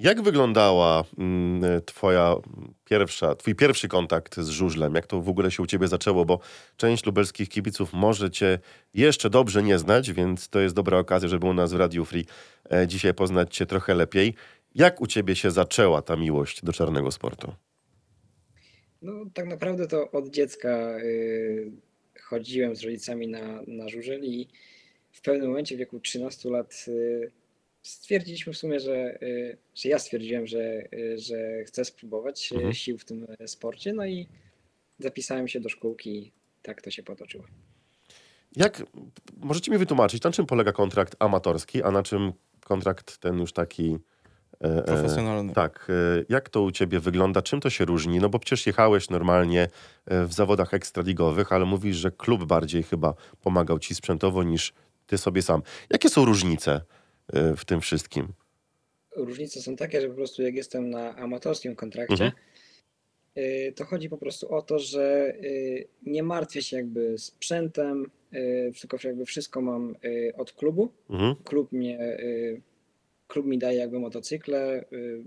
Jak 0.00 0.22
wyglądała 0.22 1.04
mm, 1.18 1.82
twoja 1.86 2.36
pierwsza, 2.84 3.34
twój 3.34 3.54
pierwszy 3.54 3.88
kontakt 3.88 4.40
z 4.40 4.48
żużlem? 4.48 4.94
Jak 4.94 5.06
to 5.06 5.20
w 5.20 5.28
ogóle 5.28 5.50
się 5.50 5.62
u 5.62 5.66
ciebie 5.66 5.88
zaczęło? 5.88 6.24
Bo 6.24 6.40
część 6.76 7.06
lubelskich 7.06 7.48
kibiców 7.48 7.92
może 7.92 8.30
cię 8.30 8.58
jeszcze 8.94 9.30
dobrze 9.30 9.62
nie 9.62 9.78
znać, 9.78 10.12
więc 10.12 10.48
to 10.48 10.60
jest 10.60 10.74
dobra 10.74 10.98
okazja, 10.98 11.28
żeby 11.28 11.46
u 11.46 11.54
nas 11.54 11.72
w 11.72 11.76
Radio 11.76 12.04
Free 12.04 12.24
e, 12.72 12.86
dzisiaj 12.86 13.14
poznać 13.14 13.56
cię 13.56 13.66
trochę 13.66 13.94
lepiej. 13.94 14.34
Jak 14.74 15.00
u 15.00 15.06
ciebie 15.06 15.36
się 15.36 15.50
zaczęła 15.50 16.02
ta 16.02 16.16
miłość 16.16 16.64
do 16.64 16.72
czarnego 16.72 17.10
sportu? 17.10 17.54
No 19.02 19.12
tak 19.34 19.46
naprawdę 19.46 19.86
to 19.86 20.10
od 20.10 20.28
dziecka 20.28 20.98
y, 20.98 21.70
chodziłem 22.22 22.76
z 22.76 22.82
rodzicami 22.82 23.28
na, 23.28 23.62
na 23.66 23.88
żużel 23.88 24.24
i 24.24 24.48
w 25.12 25.20
pewnym 25.20 25.48
momencie 25.48 25.76
w 25.76 25.78
wieku 25.78 26.00
13 26.00 26.50
lat 26.50 26.84
y, 26.88 27.30
stwierdziliśmy 27.82 28.52
w 28.52 28.56
sumie, 28.58 28.80
że, 28.80 29.18
y, 29.22 29.58
że 29.74 29.88
ja 29.88 29.98
stwierdziłem, 29.98 30.46
że, 30.46 30.88
y, 30.94 31.18
że 31.18 31.64
chcę 31.64 31.84
spróbować 31.84 32.52
y, 32.52 32.54
Mhm. 32.54 32.74
sił 32.74 32.98
w 32.98 33.04
tym 33.04 33.26
e, 33.38 33.48
sporcie, 33.48 33.92
no 33.92 34.06
i 34.06 34.28
zapisałem 34.98 35.48
się 35.48 35.60
do 35.60 35.68
szkółki 35.68 36.18
i 36.18 36.32
tak 36.62 36.82
to 36.82 36.90
się 36.90 37.02
potoczyło. 37.02 37.44
Jak, 38.56 38.82
możecie 39.36 39.72
mi 39.72 39.78
wytłumaczyć, 39.78 40.22
na 40.22 40.32
czym 40.32 40.46
polega 40.46 40.72
kontrakt 40.72 41.16
amatorski, 41.18 41.82
a 41.82 41.90
na 41.90 42.02
czym 42.02 42.32
kontrakt 42.64 43.18
ten 43.18 43.38
już 43.38 43.52
taki... 43.52 43.98
e, 44.64 44.66
e, 44.78 44.82
Profesjonalny. 44.82 45.52
Tak, 45.52 45.86
e, 46.20 46.24
jak 46.28 46.48
to 46.48 46.62
u 46.62 46.70
ciebie 46.70 47.00
wygląda, 47.00 47.42
czym 47.42 47.60
to 47.60 47.70
się 47.70 47.84
różni? 47.84 48.18
No 48.18 48.28
bo 48.28 48.38
przecież 48.38 48.66
jechałeś 48.66 49.10
normalnie 49.10 49.68
e, 50.06 50.26
w 50.26 50.32
zawodach 50.32 50.74
ekstraligowych, 50.74 51.52
ale 51.52 51.64
mówisz, 51.64 51.96
że 51.96 52.10
klub 52.10 52.44
bardziej 52.44 52.82
chyba 52.82 53.14
pomagał 53.42 53.78
ci 53.78 53.94
sprzętowo 53.94 54.42
niż 54.42 54.72
ty 55.06 55.18
sobie 55.18 55.42
sam. 55.42 55.62
Jakie 55.90 56.08
są 56.08 56.24
różnice 56.24 56.72
e, 56.72 56.82
w 57.56 57.64
tym 57.64 57.80
wszystkim? 57.80 58.28
Różnice 59.16 59.60
są 59.62 59.76
takie, 59.76 60.00
że 60.00 60.08
po 60.08 60.14
prostu 60.14 60.42
jak 60.42 60.54
jestem 60.54 60.90
na 60.90 61.16
amatorskim 61.16 61.76
kontrakcie, 61.76 62.14
Mhm. 62.24 62.32
y, 63.38 63.72
to 63.76 63.84
chodzi 63.84 64.08
po 64.08 64.18
prostu 64.18 64.54
o 64.54 64.62
to, 64.62 64.78
że 64.78 65.34
y, 65.44 65.86
nie 66.02 66.22
martwię 66.22 66.62
się 66.62 66.76
jakby 66.76 67.18
sprzętem, 67.18 68.10
y, 68.34 68.72
tylko 68.80 68.96
jakby 69.04 69.24
wszystko 69.24 69.60
mam 69.60 69.96
y, 70.04 70.32
od 70.36 70.52
klubu. 70.52 70.92
Mhm. 71.10 71.34
Klub 71.44 71.72
mnie, 71.72 72.00
y, 72.20 72.60
klub 73.28 73.46
mi 73.46 73.58
daje 73.58 73.78
jakby 73.78 73.98
motocykle 74.00 74.84
y, 74.92 75.24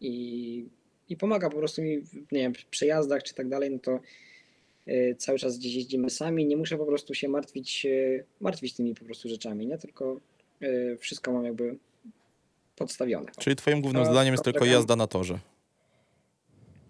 i, 0.00 0.66
i 1.08 1.16
pomaga 1.16 1.50
po 1.50 1.56
prostu 1.56 1.82
mi 1.82 1.98
w 2.00 2.14
nie 2.32 2.40
wiem, 2.40 2.52
przejazdach 2.70 3.22
czy 3.22 3.34
tak 3.34 3.48
dalej, 3.48 3.70
no 3.70 3.78
to 3.78 4.00
y, 4.88 5.14
cały 5.18 5.38
czas 5.38 5.58
gdzieś 5.58 5.74
jeździmy 5.74 6.10
sami, 6.10 6.46
nie 6.46 6.56
muszę 6.56 6.76
po 6.78 6.86
prostu 6.86 7.14
się 7.14 7.28
martwić, 7.28 7.86
y, 7.86 8.24
martwić 8.40 8.74
tymi 8.74 8.94
po 8.94 9.04
prostu 9.04 9.28
rzeczami, 9.28 9.66
nie? 9.66 9.78
Tylko 9.78 10.16
y, 10.16 10.20
wszystko 10.98 11.32
mam 11.32 11.44
jakby 11.44 11.78
podstawione. 12.76 13.30
Czyli 13.38 13.56
twoim 13.56 13.80
głównym 13.80 14.04
To- 14.04 14.10
zdaniem 14.12 14.34
jest 14.34 14.44
to 14.44 14.52
tylko 14.52 14.64
jazda 14.64 14.96
na 14.96 15.06
torze. 15.06 15.38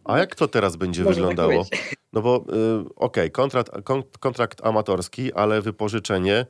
A 0.04 0.18
jak 0.18 0.34
to 0.34 0.48
teraz 0.48 0.76
będzie 0.76 1.04
Można 1.04 1.22
tak 1.22 1.30
wyglądało? 1.30 1.64
powiedzieć. 1.64 1.96
No 2.12 2.22
bo 2.22 2.44
y, 2.80 2.94
okej, 2.96 3.30
kontrakt, 3.30 3.70
kon, 3.84 4.02
kontrakt 4.20 4.66
amatorski, 4.66 5.32
ale 5.32 5.62
wypożyczenie 5.62 6.46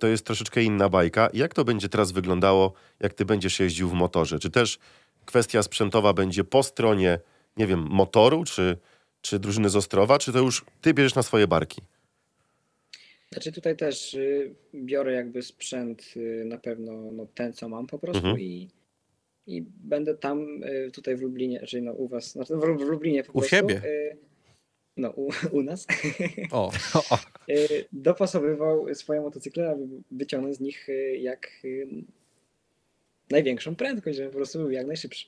to 0.00 0.06
jest 0.06 0.26
troszeczkę 0.26 0.62
inna 0.62 0.88
bajka. 0.88 1.28
Jak 1.32 1.54
to 1.54 1.64
będzie 1.64 1.88
teraz 1.88 2.12
wyglądało, 2.12 2.72
jak 3.00 3.14
ty 3.14 3.24
będziesz 3.24 3.60
jeździł 3.60 3.88
w 3.88 3.92
motorze? 3.92 4.38
Czy 4.38 4.50
też 4.50 4.78
kwestia 5.24 5.62
sprzętowa 5.62 6.12
będzie 6.12 6.44
po 6.44 6.62
stronie, 6.62 7.18
nie 7.56 7.66
wiem, 7.66 7.86
motoru, 7.90 8.44
czy, 8.44 8.76
czy 9.20 9.38
drużyny 9.38 9.68
z 9.70 9.76
Ostrowa, 9.76 10.18
czy 10.18 10.32
to 10.32 10.38
już 10.38 10.64
ty 10.80 10.94
bierzesz 10.94 11.14
na 11.14 11.22
swoje 11.22 11.46
barki? 11.46 11.82
Znaczy 13.32 13.52
tutaj 13.52 13.76
też 13.76 14.14
y, 14.14 14.54
biorę 14.74 15.12
jakby 15.12 15.42
sprzęt 15.42 16.14
y, 16.16 16.44
na 16.44 16.58
pewno 16.58 16.92
no, 17.12 17.26
ten, 17.34 17.52
co 17.52 17.68
mam 17.68 17.86
po 17.86 17.98
prostu 17.98 18.26
Mhm. 18.26 18.40
i, 18.40 18.68
i 19.46 19.62
będę 19.62 20.14
tam 20.14 20.62
y, 20.64 20.90
tutaj 20.90 21.16
w 21.16 21.22
Lublinie, 21.22 21.60
czyli 21.66 21.82
no 21.82 21.92
u 21.92 22.08
was, 22.08 22.30
znaczy 22.32 22.56
w, 22.56 22.60
w 22.60 22.80
Lublinie 22.80 23.24
po 23.24 23.30
U 23.32 23.34
prostu. 23.34 23.50
siebie? 23.56 23.82
y, 23.84 24.16
No 24.96 25.10
u, 25.10 25.28
u 25.58 25.62
nas. 25.62 25.86
O, 26.52 26.72
y, 27.50 27.84
dopasowywał 27.92 28.94
swoje 28.94 29.20
motocykle, 29.20 29.70
aby 29.70 29.86
wyciągnąć 30.10 30.56
z 30.56 30.60
nich 30.60 30.88
y, 30.88 31.16
jak 31.16 31.50
y, 31.64 31.88
największą 33.30 33.76
prędkość, 33.76 34.16
żeby 34.16 34.30
po 34.30 34.36
prostu 34.36 34.58
był 34.58 34.70
jak 34.70 34.86
najszybszy. 34.86 35.26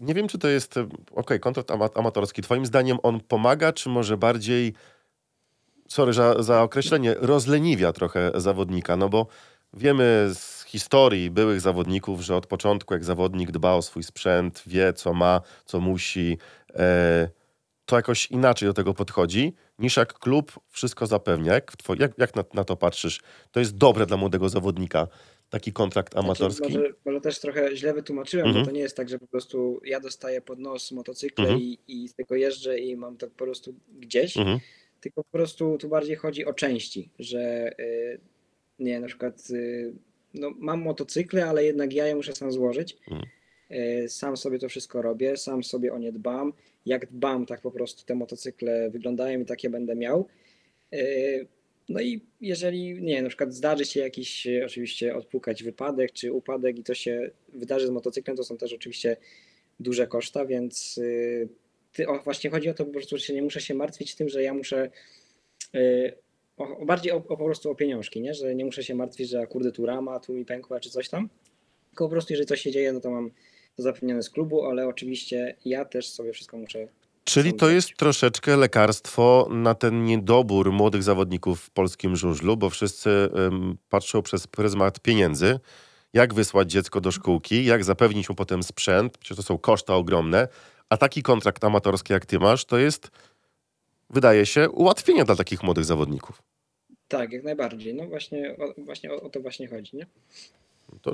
Nie 0.00 0.14
wiem, 0.14 0.28
czy 0.28 0.38
to 0.38 0.48
jest, 0.48 0.74
okej, 1.12 1.40
kontrakt 1.40 1.70
ama 1.70 1.88
amatorski. 1.94 2.42
Twoim 2.42 2.66
zdaniem 2.66 2.98
on 3.02 3.20
pomaga, 3.20 3.72
czy 3.72 3.88
może 3.88 4.16
bardziej, 4.16 4.72
sorry 5.88 6.12
za, 6.12 6.42
za 6.42 6.62
określenie, 6.62 7.14
rozleniwia 7.18 7.92
trochę 7.92 8.32
zawodnika? 8.34 8.96
No 8.96 9.08
bo 9.08 9.26
wiemy 9.74 10.30
z 10.34 10.64
historii 10.64 11.30
byłych 11.30 11.60
zawodników, 11.60 12.20
że 12.20 12.36
od 12.36 12.46
początku, 12.46 12.94
jak 12.94 13.04
zawodnik 13.04 13.50
dba 13.50 13.74
o 13.74 13.82
swój 13.82 14.02
sprzęt, 14.02 14.62
wie, 14.66 14.92
co 14.92 15.12
ma, 15.14 15.40
co 15.64 15.80
musi, 15.80 16.38
e, 16.74 17.28
to 17.84 17.96
jakoś 17.96 18.26
inaczej 18.26 18.68
do 18.68 18.74
tego 18.74 18.94
podchodzi, 18.94 19.52
niż 19.78 19.96
jak 19.96 20.14
klub 20.18 20.52
wszystko 20.70 21.06
zapewnia. 21.06 21.52
Jak, 21.54 21.72
jak, 21.98 22.18
jak 22.18 22.36
na, 22.36 22.44
na 22.54 22.64
to 22.64 22.76
patrzysz? 22.76 23.20
To 23.50 23.60
jest 23.60 23.76
dobre 23.76 24.06
dla 24.06 24.16
młodego 24.16 24.48
zawodnika, 24.48 25.08
taki 25.50 25.72
kontrakt 25.72 26.16
amatorski? 26.16 26.56
Znaczy, 26.64 26.78
może, 26.78 26.92
może 27.04 27.20
też 27.20 27.40
trochę 27.40 27.76
źle 27.76 27.94
wytłumaczyłem, 27.94 28.46
Mhm. 28.46 28.64
bo 28.64 28.70
to 28.70 28.74
nie 28.74 28.80
jest 28.80 28.96
tak, 28.96 29.08
że 29.08 29.18
po 29.18 29.26
prostu 29.26 29.80
ja 29.84 30.00
dostaję 30.00 30.40
pod 30.40 30.58
nos 30.58 30.92
motocykle 30.92 31.44
Mhm. 31.44 31.60
i, 31.62 31.78
i 31.88 32.08
z 32.08 32.14
tego 32.14 32.34
jeżdżę 32.34 32.78
i 32.78 32.96
mam 32.96 33.16
to 33.16 33.26
po 33.26 33.44
prostu 33.44 33.74
gdzieś. 33.98 34.36
Mhm. 34.36 34.58
Tylko 35.00 35.24
po 35.24 35.30
prostu 35.30 35.78
tu 35.78 35.88
bardziej 35.88 36.16
chodzi 36.16 36.44
o 36.44 36.54
części, 36.54 37.10
że 37.18 37.72
y, 37.80 38.20
nie, 38.78 39.00
na 39.00 39.06
przykład 39.06 39.50
y, 39.50 39.92
no, 40.34 40.50
mam 40.58 40.82
motocykle, 40.82 41.46
ale 41.46 41.64
jednak 41.64 41.92
ja 41.92 42.06
je 42.06 42.16
muszę 42.16 42.34
sam 42.34 42.52
złożyć. 42.52 42.96
Mhm. 43.10 43.28
Y, 44.04 44.08
Sam 44.08 44.36
sobie 44.36 44.58
to 44.58 44.68
wszystko 44.68 45.02
robię, 45.02 45.36
sam 45.36 45.64
sobie 45.64 45.92
o 45.92 45.98
nie 45.98 46.12
dbam. 46.12 46.52
Jak 46.86 47.06
dbam, 47.06 47.46
tak 47.46 47.60
po 47.60 47.70
prostu 47.70 48.06
te 48.06 48.14
motocykle 48.14 48.90
wyglądają 48.90 49.40
i 49.40 49.44
takie 49.44 49.70
będę 49.70 49.96
miał. 49.96 50.28
No 51.88 52.00
i 52.00 52.20
jeżeli, 52.40 53.02
nie 53.02 53.22
na 53.22 53.28
przykład 53.28 53.54
zdarzy 53.54 53.84
się 53.84 54.00
jakiś 54.00 54.46
oczywiście 54.64 55.16
odpukać 55.16 55.62
wypadek 55.62 56.12
czy 56.12 56.32
upadek 56.32 56.78
i 56.78 56.82
to 56.82 56.94
się 56.94 57.30
wydarzy 57.48 57.86
z 57.86 57.90
motocyklem, 57.90 58.36
to 58.36 58.44
są 58.44 58.56
też 58.56 58.72
oczywiście 58.72 59.16
duże 59.80 60.06
koszta, 60.06 60.46
więc 60.46 61.00
ty, 61.92 62.08
o, 62.08 62.18
właśnie 62.18 62.50
chodzi 62.50 62.68
o 62.68 62.74
to 62.74 62.84
po 62.84 62.92
prostu, 62.92 63.18
że 63.18 63.32
nie 63.32 63.42
muszę 63.42 63.60
się 63.60 63.74
martwić 63.74 64.14
tym, 64.14 64.28
że 64.28 64.42
ja 64.42 64.54
muszę 64.54 64.90
y, 65.74 66.12
o, 66.56 66.86
bardziej 66.86 67.12
o, 67.12 67.16
o, 67.16 67.20
po 67.20 67.44
prostu 67.44 67.70
o 67.70 67.74
pieniążki, 67.74 68.20
nie? 68.20 68.34
że 68.34 68.54
nie 68.54 68.64
muszę 68.64 68.84
się 68.84 68.94
martwić, 68.94 69.28
że 69.28 69.46
kurde 69.46 69.72
tu 69.72 69.86
rama, 69.86 70.20
tu 70.20 70.32
mi 70.32 70.44
pękła 70.44 70.80
czy 70.80 70.90
coś 70.90 71.08
tam, 71.08 71.28
tylko 71.88 72.04
po 72.04 72.10
prostu 72.10 72.32
jeżeli 72.32 72.46
coś 72.46 72.60
się 72.60 72.70
dzieje, 72.70 72.92
no 72.92 73.00
to 73.00 73.10
mam 73.10 73.30
to 73.76 73.82
zapewnione 73.82 74.22
z 74.22 74.30
klubu, 74.30 74.64
ale 74.64 74.86
oczywiście 74.86 75.56
ja 75.64 75.84
też 75.84 76.08
sobie 76.08 76.32
wszystko 76.32 76.56
muszę 76.56 76.88
Czyli 77.28 77.54
to 77.54 77.70
jest 77.70 77.96
troszeczkę 77.96 78.56
lekarstwo 78.56 79.48
na 79.50 79.74
ten 79.74 80.04
niedobór 80.04 80.72
młodych 80.72 81.02
zawodników 81.02 81.60
w 81.60 81.70
polskim 81.70 82.16
żużlu, 82.16 82.56
bo 82.56 82.70
wszyscy 82.70 83.10
ym, 83.46 83.78
patrzą 83.88 84.22
przez 84.22 84.46
pryzmat 84.46 85.00
pieniędzy. 85.00 85.60
Jak 86.12 86.34
wysłać 86.34 86.70
dziecko 86.70 87.00
do 87.00 87.10
szkółki, 87.10 87.64
jak 87.64 87.84
zapewnić 87.84 88.28
mu 88.28 88.34
potem 88.34 88.62
sprzęt, 88.62 89.18
przecież 89.18 89.36
to 89.36 89.42
są 89.42 89.58
koszta 89.58 89.94
ogromne, 89.94 90.48
a 90.90 90.96
taki 90.96 91.22
kontrakt 91.22 91.64
amatorski 91.64 92.12
jak 92.12 92.26
ty 92.26 92.38
masz, 92.38 92.64
to 92.64 92.78
jest, 92.78 93.10
wydaje 94.10 94.46
się, 94.46 94.70
ułatwienie 94.70 95.24
dla 95.24 95.36
takich 95.36 95.62
młodych 95.62 95.84
zawodników. 95.84 96.42
Tak, 97.08 97.32
jak 97.32 97.44
najbardziej. 97.44 97.94
No 97.94 98.06
właśnie, 98.06 98.56
o, 98.58 98.82
właśnie 98.84 99.12
o, 99.12 99.20
o 99.22 99.28
to 99.30 99.40
właśnie 99.40 99.68
chodzi, 99.68 99.96
nie? 99.96 100.06
To 101.02 101.12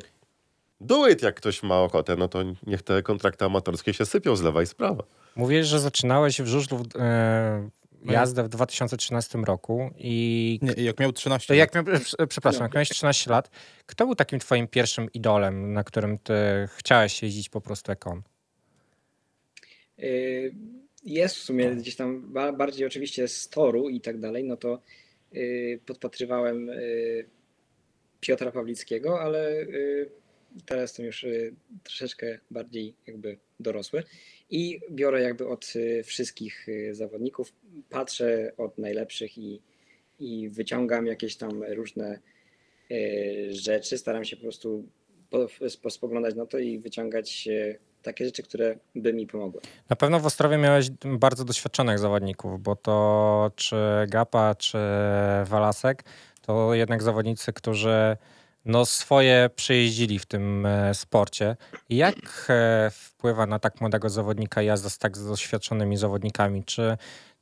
do 0.80 1.08
it, 1.08 1.22
jak 1.22 1.34
ktoś 1.34 1.62
ma 1.62 1.80
ochotę, 1.80 2.16
no 2.16 2.28
to 2.28 2.38
niech 2.66 2.82
te 2.82 3.02
kontrakty 3.02 3.44
amatorskie 3.44 3.94
się 3.94 4.06
sypią 4.06 4.36
z 4.36 4.42
lewa 4.42 4.62
i 4.62 4.66
z 4.66 4.74
prawa. 4.74 5.02
Mówiłeś, 5.36 5.66
że 5.66 5.80
zaczynałeś 5.80 6.42
w 6.42 6.46
żużlu 6.46 6.82
e, 6.98 7.70
No 8.02 8.12
jazdę 8.12 8.42
w 8.44 8.48
2013 8.48 9.38
roku 9.38 9.90
i 9.98 10.58
nie, 10.62 10.84
jak 10.84 11.00
miał 11.00 11.12
13 11.12 11.46
to 11.46 11.52
lat. 11.54 11.58
jak 11.58 11.74
miał, 11.74 11.84
prze- 12.00 12.26
przepraszam, 12.26 12.58
No. 12.60 12.64
jak 12.64 12.74
miałeś 12.74 12.88
13 12.88 13.30
lat, 13.30 13.50
kto 13.86 14.06
był 14.06 14.14
takim 14.14 14.38
twoim 14.38 14.68
pierwszym 14.68 15.12
idolem, 15.12 15.72
na 15.72 15.84
którym 15.84 16.18
ty 16.18 16.34
chciałeś 16.76 17.22
jeździć 17.22 17.48
po 17.48 17.60
prostu 17.60 17.92
jak 17.92 18.06
on? 18.06 18.22
Y, 19.98 20.54
Jest 21.04 21.36
w 21.36 21.38
sumie 21.42 21.70
gdzieś 21.70 21.96
tam 21.96 22.32
ba- 22.32 22.52
bardziej 22.52 22.86
oczywiście 22.86 23.28
z 23.28 23.48
toru 23.48 23.88
i 23.88 24.00
tak 24.00 24.20
dalej, 24.20 24.44
no 24.44 24.56
to 24.56 24.82
y, 25.34 25.80
podpatrywałem 25.86 26.68
y, 26.68 27.26
Piotra 28.20 28.52
Pawlickiego, 28.52 29.20
ale 29.20 29.66
teraz 30.66 30.82
jestem 30.82 31.06
już 31.06 31.26
troszeczkę 31.82 32.38
bardziej 32.50 32.94
jakby 33.06 33.38
dorosły 33.60 34.02
i 34.50 34.80
biorę 34.90 35.22
jakby 35.22 35.48
od 35.48 35.72
wszystkich 36.04 36.66
zawodników, 36.92 37.52
patrzę 37.90 38.52
od 38.56 38.78
najlepszych 38.78 39.38
i, 39.38 39.60
i 40.20 40.48
wyciągam 40.48 41.06
jakieś 41.06 41.36
tam 41.36 41.64
różne 41.64 42.18
rzeczy. 43.50 43.98
Staram 43.98 44.24
się 44.24 44.36
po 44.36 44.42
prostu 44.42 44.88
po, 45.30 45.46
po, 45.82 45.90
spoglądać 45.90 46.34
na 46.34 46.46
to 46.46 46.58
i 46.58 46.78
wyciągać 46.78 47.48
takie 48.04 48.24
rzeczy, 48.24 48.42
które 48.42 48.76
by 48.94 49.12
mi 49.12 49.26
pomogły. 49.26 49.60
Na 49.90 49.96
pewno 49.96 50.20
w 50.20 50.26
Ostrowie 50.26 50.58
miałeś 50.58 50.90
bardzo 51.04 51.44
doświadczonych 51.44 51.98
zawodników, 51.98 52.62
bo 52.62 52.76
to 52.76 53.50
czy 53.56 53.76
Gapa, 54.08 54.54
czy 54.54 54.78
Walasek, 55.44 56.04
to 56.42 56.74
jednak 56.74 57.02
zawodnicy, 57.02 57.52
którzy 57.52 58.16
no 58.64 58.86
swoje 58.86 59.50
przejeździli 59.56 60.18
w 60.18 60.26
tym 60.26 60.66
e, 60.66 60.94
sporcie. 60.94 61.56
Jak 61.88 62.46
e, 62.48 62.90
wpływa 62.90 63.46
na 63.46 63.58
tak 63.58 63.80
młodego 63.80 64.10
zawodnika 64.10 64.62
jazda 64.62 64.90
z 64.90 64.98
tak 64.98 65.18
doświadczonymi 65.18 65.96
zawodnikami? 65.96 66.64
Czy 66.64 66.96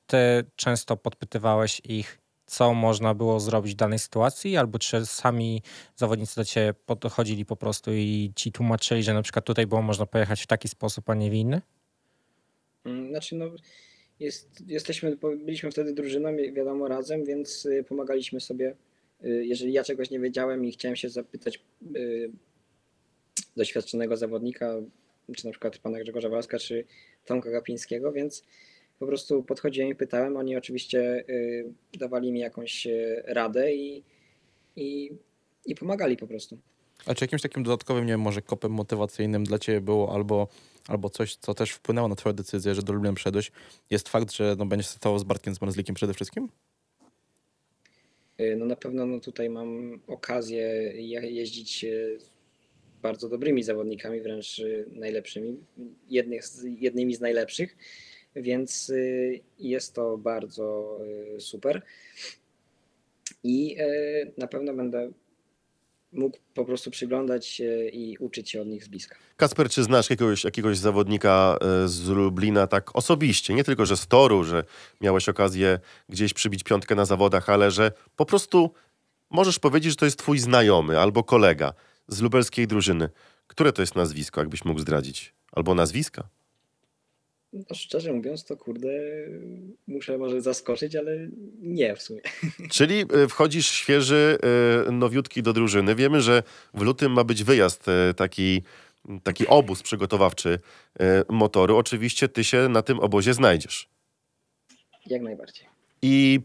ty 0.06 0.44
często 0.56 0.96
podpytywałeś 0.96 1.80
ich, 1.84 2.18
co 2.52 2.74
można 2.74 3.14
było 3.14 3.40
zrobić 3.40 3.72
w 3.72 3.76
danej 3.76 3.98
sytuacji, 3.98 4.56
albo 4.56 4.78
czy 4.78 5.06
sami 5.06 5.62
zawodnicy 5.96 6.36
do 6.36 6.44
ciebie 6.44 6.74
podchodzili 6.86 7.44
po 7.44 7.56
prostu 7.56 7.92
i 7.94 8.32
ci 8.36 8.52
tłumaczyli, 8.52 9.02
że 9.02 9.14
na 9.14 9.22
przykład 9.22 9.44
tutaj 9.44 9.66
było 9.66 9.82
można 9.82 10.06
pojechać 10.06 10.42
w 10.42 10.46
taki 10.46 10.68
sposób, 10.68 11.10
a 11.10 11.14
nie 11.14 11.30
w 11.30 11.34
inny? 11.34 11.62
Mm, 12.84 13.08
znaczy, 13.08 13.36
no, 13.36 13.46
jest, 14.20 14.62
jesteśmy, 14.66 15.16
byliśmy 15.16 15.70
wtedy 15.70 15.92
drużyną, 15.92 16.36
wiadomo, 16.52 16.88
razem, 16.88 17.24
więc 17.24 17.66
y, 17.66 17.84
pomagaliśmy 17.88 18.40
sobie. 18.40 18.76
Y, 19.24 19.46
jeżeli 19.46 19.72
ja 19.72 19.84
czegoś 19.84 20.10
nie 20.10 20.20
wiedziałem 20.20 20.64
i 20.64 20.72
chciałem 20.72 20.96
się 20.96 21.08
zapytać 21.08 21.60
y, 21.96 22.30
doświadczonego 23.56 24.16
zawodnika, 24.16 24.74
czy 25.36 25.46
na 25.46 25.50
przykład 25.50 25.78
pana 25.78 26.00
Grzegorza 26.00 26.28
Walaska, 26.28 26.58
czy 26.58 26.84
Tomka 27.24 27.50
Gapińskiego, 27.50 28.12
więc 28.12 28.44
po 29.02 29.06
prostu 29.06 29.42
podchodziłem 29.42 29.90
i 29.90 29.94
pytałem. 29.94 30.36
Oni 30.36 30.56
oczywiście 30.56 31.24
y, 31.28 31.72
dawali 31.98 32.32
mi 32.32 32.40
jakąś 32.40 32.86
y, 32.86 33.22
radę 33.26 33.74
i, 33.74 34.02
i, 34.76 35.10
i 35.66 35.74
pomagali 35.74 36.16
po 36.16 36.26
prostu. 36.26 36.58
A 37.06 37.14
czy 37.14 37.24
jakimś 37.24 37.42
takim 37.42 37.62
dodatkowym, 37.62 38.06
nie 38.06 38.12
wiem, 38.12 38.20
może 38.20 38.42
kopem 38.42 38.72
motywacyjnym 38.72 39.44
dla 39.44 39.58
ciebie 39.58 39.80
było 39.80 40.14
albo, 40.14 40.48
albo 40.88 41.10
coś, 41.10 41.36
co 41.36 41.54
też 41.54 41.70
wpłynęło 41.70 42.08
na 42.08 42.14
twoją 42.14 42.36
decyzję, 42.36 42.74
że 42.74 42.82
do 42.82 42.92
Lublin 42.92 43.14
przedłeś, 43.14 43.52
jest 43.90 44.08
fakt, 44.08 44.32
że 44.32 44.56
no, 44.58 44.66
będziesz 44.66 44.88
stało 44.88 45.18
z 45.18 45.24
Bartkiem 45.24 45.54
Zmarzlikiem 45.54 45.94
przede 45.94 46.14
wszystkim? 46.14 46.48
Y, 48.40 48.56
no 48.58 48.66
na 48.66 48.76
pewno 48.76 49.06
no 49.06 49.20
tutaj 49.20 49.50
mam 49.50 50.00
okazję 50.06 50.92
jeździć 51.22 51.86
z 52.18 52.30
bardzo 53.02 53.28
dobrymi 53.28 53.62
zawodnikami, 53.62 54.20
wręcz 54.20 54.62
najlepszymi, 54.92 55.56
jednych, 56.08 56.44
jednymi 56.64 57.14
z 57.14 57.20
najlepszych 57.20 57.76
więc 58.36 58.90
y, 58.90 59.40
jest 59.58 59.94
to 59.94 60.18
bardzo 60.18 60.98
y, 61.36 61.40
super. 61.40 61.82
I 63.44 63.76
y, 63.80 64.32
na 64.38 64.46
pewno 64.46 64.74
będę 64.74 65.10
mógł 66.12 66.38
po 66.54 66.64
prostu 66.64 66.90
przyglądać 66.90 67.46
się 67.46 67.88
i 67.88 68.18
uczyć 68.18 68.50
się 68.50 68.62
od 68.62 68.68
nich 68.68 68.84
z 68.84 68.88
bliska. 68.88 69.16
Kasper, 69.36 69.68
czy 69.68 69.82
znasz 69.82 70.10
jakiegoś, 70.10 70.44
jakiegoś 70.44 70.78
zawodnika 70.78 71.58
z 71.84 72.08
Lublina 72.08 72.66
tak 72.66 72.96
osobiście? 72.96 73.54
Nie 73.54 73.64
tylko, 73.64 73.86
że 73.86 73.96
z 73.96 74.06
toru, 74.06 74.44
że 74.44 74.64
miałeś 75.00 75.28
okazję 75.28 75.78
gdzieś 76.08 76.34
przybić 76.34 76.64
piątkę 76.64 76.94
na 76.94 77.04
zawodach, 77.04 77.48
ale 77.48 77.70
że 77.70 77.92
po 78.16 78.26
prostu 78.26 78.70
możesz 79.30 79.58
powiedzieć, 79.58 79.92
że 79.92 79.96
to 79.96 80.04
jest 80.04 80.18
twój 80.18 80.38
znajomy 80.38 80.98
albo 80.98 81.24
kolega 81.24 81.72
z 82.08 82.20
lubelskiej 82.20 82.66
drużyny. 82.66 83.08
Które 83.46 83.72
to 83.72 83.82
jest 83.82 83.94
nazwisko, 83.94 84.40
jakbyś 84.40 84.64
mógł 84.64 84.80
zdradzić? 84.80 85.34
Albo 85.52 85.74
nazwiska? 85.74 86.28
No 87.52 87.74
szczerze 87.74 88.12
mówiąc, 88.12 88.44
to 88.44 88.56
kurde, 88.56 88.88
muszę 89.86 90.18
może 90.18 90.40
zaskoczyć, 90.40 90.96
ale 90.96 91.28
nie 91.60 91.96
w 91.96 92.02
sumie. 92.02 92.20
Czyli 92.70 93.04
y, 93.24 93.28
wchodzisz 93.28 93.70
świeży, 93.70 94.38
y, 94.88 94.92
nowiutki 94.92 95.42
do 95.42 95.52
drużyny. 95.52 95.94
Wiemy, 95.94 96.20
że 96.20 96.42
w 96.74 96.82
lutym 96.82 97.12
ma 97.12 97.24
być 97.24 97.44
wyjazd, 97.44 97.88
y, 97.88 98.14
taki, 98.14 98.62
taki 99.22 99.46
obóz 99.46 99.82
przygotowawczy 99.82 100.58
motoru. 101.28 101.76
Oczywiście 101.76 102.28
ty 102.28 102.44
się 102.44 102.68
na 102.68 102.82
tym 102.82 103.00
obozie 103.00 103.34
znajdziesz. 103.34 103.88
Jak 105.06 105.22
najbardziej. 105.22 105.66
I 106.02 106.40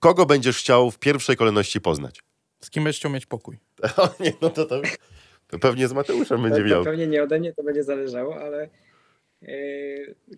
kogo 0.00 0.26
będziesz 0.26 0.58
chciał 0.58 0.90
w 0.90 0.98
pierwszej 0.98 1.36
kolejności 1.36 1.80
poznać? 1.80 2.20
Z 2.60 2.70
kim 2.70 2.84
będziesz 2.84 3.00
chciał 3.00 3.12
mieć 3.12 3.26
pokój? 3.26 3.58
o 3.96 4.08
nie, 4.20 4.32
no 4.42 4.50
to, 4.50 4.66
to, 4.66 4.82
to 5.48 5.58
pewnie 5.58 5.88
z 5.88 5.92
Mateuszem 5.92 6.42
będzie 6.42 6.64
miał. 6.64 6.84
Pewnie 6.84 7.06
nie 7.06 7.22
ode 7.22 7.38
mnie 7.38 7.52
to 7.52 7.62
będzie 7.62 7.84
zależało, 7.84 8.36
ale 8.40 8.68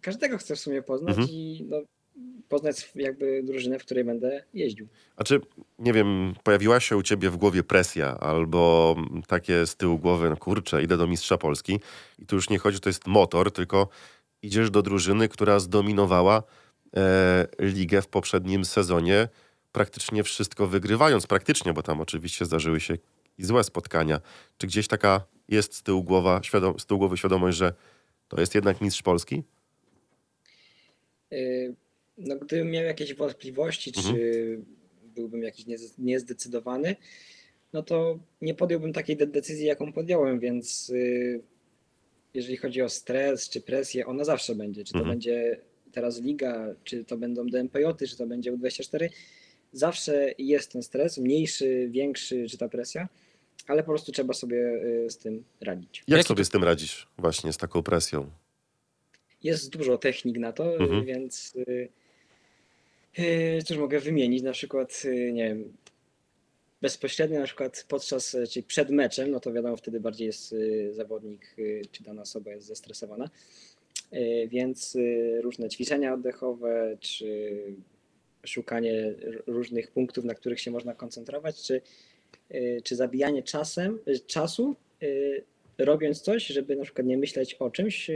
każdego 0.01 0.39
chcę 0.39 0.57
w 0.57 0.61
sumie 0.61 0.83
poznać 0.83 1.19
mhm. 1.19 1.29
i 1.31 1.67
no, 1.69 1.83
poznać 2.49 2.93
jakby 2.95 3.43
drużynę, 3.43 3.79
w 3.79 3.85
której 3.85 4.05
będę 4.05 4.45
jeździł. 4.55 4.89
A 5.17 5.25
czy, 5.25 5.41
nie 5.79 5.93
wiem, 5.93 6.35
pojawiła 6.43 6.81
się 6.81 6.97
u 6.97 7.03
ciebie 7.03 7.31
w 7.31 7.37
głowie 7.37 7.63
presja 7.63 8.19
albo 8.19 8.97
takie 9.27 9.67
z 9.67 9.77
tyłu 9.77 9.99
głowy, 9.99 10.31
no 10.31 10.37
kurczę, 10.37 10.83
idę 10.83 10.97
do 10.97 11.07
mistrza 11.07 11.39
Polski 11.39 11.81
i 12.19 12.27
tu 12.27 12.37
już 12.37 12.51
nie 12.51 12.59
chodzi, 12.59 12.81
to 12.81 12.89
jest 12.89 13.07
motor, 13.07 13.53
tylko 13.53 13.89
idziesz 14.43 14.71
do 14.71 14.83
drużyny, 14.83 15.29
która 15.29 15.61
zdominowała 15.61 16.43
e, 16.97 17.47
ligę 17.61 18.03
w 18.03 18.09
poprzednim 18.09 18.65
sezonie, 18.65 19.29
praktycznie 19.73 20.23
wszystko 20.23 20.67
wygrywając, 20.67 21.27
praktycznie, 21.27 21.73
bo 21.73 21.83
tam 21.83 22.01
oczywiście 22.01 22.45
zdarzyły 22.45 22.81
się 22.81 22.99
i 23.39 23.45
złe 23.45 23.65
spotkania. 23.65 24.21
Czy 24.59 24.67
gdzieś 24.67 24.89
taka 24.89 25.21
jest 25.49 25.75
z 25.75 25.83
tyłu, 25.83 26.03
głowa, 26.03 26.41
świadom, 26.43 26.79
z 26.79 26.87
tyłu 26.87 26.99
głowy 26.99 27.17
świadomość, 27.17 27.59
że 27.59 27.75
to 28.29 28.41
jest 28.41 28.55
jednak 28.55 28.81
mistrz 28.81 29.03
Polski? 29.03 29.43
Y, 31.33 31.75
no, 32.19 32.37
gdybym 32.37 32.71
miał 32.71 32.85
jakieś 32.85 33.15
wątpliwości, 33.15 33.93
mhm. 33.97 34.15
czy 34.17 34.61
byłbym 35.03 35.43
jakiś 35.43 35.67
niezdecydowany, 35.99 36.97
no 37.73 37.83
to 37.83 38.19
nie 38.43 38.55
podjąłbym 38.55 38.93
takiej 38.93 39.17
decyzji, 39.17 39.67
jaką 39.67 39.93
podjąłem, 39.93 40.41
więc 40.41 40.91
y, 40.91 41.43
jeżeli 42.35 42.57
chodzi 42.57 42.83
o 42.83 42.89
stres 42.89 43.49
czy 43.49 43.61
presję, 43.61 44.07
ona 44.07 44.25
zawsze 44.25 44.55
będzie. 44.55 44.85
Czy 44.85 44.93
to 44.93 44.99
mhm. 44.99 45.17
będzie 45.17 45.61
teraz 45.93 46.21
liga, 46.21 46.75
czy 46.85 47.05
to 47.05 47.17
będą 47.17 47.47
DMPJ, 47.47 47.85
czy 48.09 48.17
to 48.17 48.27
będzie 48.27 48.53
U24, 48.53 49.09
zawsze 49.73 50.35
jest 50.39 50.73
ten 50.73 50.83
stres, 50.83 51.19
mniejszy, 51.19 51.89
większy, 51.91 52.47
czy 52.49 52.59
ta 52.59 52.69
presja 52.69 53.09
ale 53.67 53.83
po 53.83 53.89
prostu 53.89 54.13
trzeba 54.13 54.35
sobie 54.35 54.57
y, 54.57 55.11
z 55.11 55.19
tym 55.19 55.45
radzić. 55.61 56.05
Jak 56.09 56.27
sobie 56.27 56.45
z 56.45 56.51
tym 56.51 56.65
radzisz 56.65 57.09
właśnie, 57.19 57.53
z 57.53 57.57
taką 57.57 57.83
presją? 57.83 58.31
Jest 59.43 59.71
dużo 59.71 59.99
technik 59.99 60.39
na 60.39 60.53
to, 60.53 60.77
mhm. 60.77 61.05
więc 61.05 61.55
yy, 63.19 63.63
cóż 63.65 63.77
mogę 63.77 64.01
wymienić, 64.01 64.43
na 64.43 64.53
przykład, 64.53 65.03
nie 65.33 65.49
wiem, 65.49 65.73
bezpośrednio 66.83 67.41
na 67.41 67.47
przykład 67.47 67.85
podczas, 67.89 68.37
czyli 68.51 68.63
przed 68.63 68.91
meczem, 68.91 69.31
no 69.31 69.41
to 69.41 69.53
wiadomo, 69.53 69.77
wtedy 69.77 70.01
bardziej 70.01 70.27
jest 70.27 70.55
zawodnik, 70.91 71.57
czy 71.93 72.03
dana 72.03 72.23
osoba 72.23 72.51
jest 72.51 72.67
zestresowana, 72.67 73.31
więc 74.49 74.97
różne 75.43 75.69
ćwiczenia 75.69 76.15
oddechowe, 76.15 76.97
czy 77.01 77.57
szukanie 78.47 79.15
różnych 79.47 79.91
punktów, 79.91 80.25
na 80.25 80.35
których 80.35 80.61
się 80.61 80.71
można 80.71 80.95
koncentrować, 80.95 81.63
czy 81.63 81.75
Y, 81.75 81.83
czy 82.85 82.97
zabijanie 82.97 83.43
czasem, 83.43 83.99
y, 84.09 84.21
czasu, 84.21 84.77
y, 85.03 85.45
robiąc 85.79 86.21
coś, 86.21 86.47
żeby 86.47 86.77
na 86.77 86.85
przykład 86.85 87.07
nie 87.07 87.17
myśleć 87.17 87.55
o 87.55 87.71
czymś. 87.71 88.11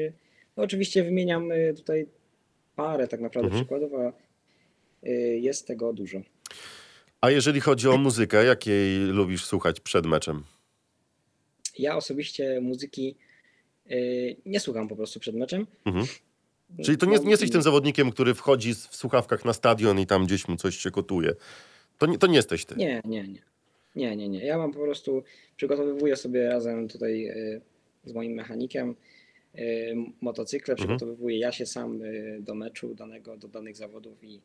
No 0.56 0.62
oczywiście 0.62 1.04
wymieniam 1.04 1.48
tutaj 1.76 2.06
parę 2.76 3.08
tak 3.08 3.20
naprawdę 3.20 3.46
mhm. 3.46 3.64
przykładów, 3.64 3.92
a 3.94 4.12
jest 5.40 5.66
tego 5.66 5.92
dużo. 5.92 6.20
A 7.20 7.30
jeżeli 7.30 7.60
chodzi 7.60 7.88
o 7.88 7.96
muzykę, 7.96 8.44
jakiej 8.44 8.98
lubisz 8.98 9.44
słuchać 9.44 9.80
przed 9.80 10.06
meczem? 10.06 10.44
Ja 11.78 11.96
osobiście 11.96 12.60
muzyki 12.60 13.16
nie 14.46 14.60
słucham 14.60 14.88
po 14.88 14.96
prostu 14.96 15.20
przed 15.20 15.36
meczem. 15.36 15.66
Mhm. 15.84 16.06
Czyli 16.84 16.98
to 16.98 17.06
nie, 17.06 17.18
nie 17.18 17.30
jesteś 17.30 17.50
tym 17.50 17.62
zawodnikiem, 17.62 18.10
który 18.10 18.34
wchodzi 18.34 18.74
w 18.74 18.78
słuchawkach 18.78 19.44
na 19.44 19.52
stadion 19.52 20.00
i 20.00 20.06
tam 20.06 20.26
gdzieś 20.26 20.48
mu 20.48 20.56
coś 20.56 20.76
się 20.76 20.90
kotuje. 20.90 21.34
To 21.98 22.06
nie, 22.06 22.18
to 22.18 22.26
nie 22.26 22.36
jesteś 22.36 22.64
ty. 22.64 22.74
Nie, 22.76 23.02
nie, 23.04 23.28
nie. 23.28 23.47
Nie, 23.98 24.16
nie, 24.16 24.28
nie. 24.28 24.44
Ja 24.44 24.58
mam 24.58 24.72
po 24.72 24.80
prostu, 24.80 25.22
przygotowywuję 25.56 26.16
sobie 26.16 26.48
razem 26.48 26.88
tutaj 26.88 27.28
y, 27.28 27.60
z 28.04 28.12
moim 28.12 28.32
mechanikiem 28.32 28.94
y, 29.54 29.96
motocykle, 30.20 30.74
mhm. 30.74 30.88
przygotowywuję 30.88 31.38
ja 31.38 31.52
się 31.52 31.66
sam 31.66 32.02
y, 32.02 32.38
do 32.40 32.54
meczu 32.54 32.94
danego, 32.94 33.36
do 33.36 33.48
danych 33.48 33.76
zawodów 33.76 34.24
i, 34.24 34.40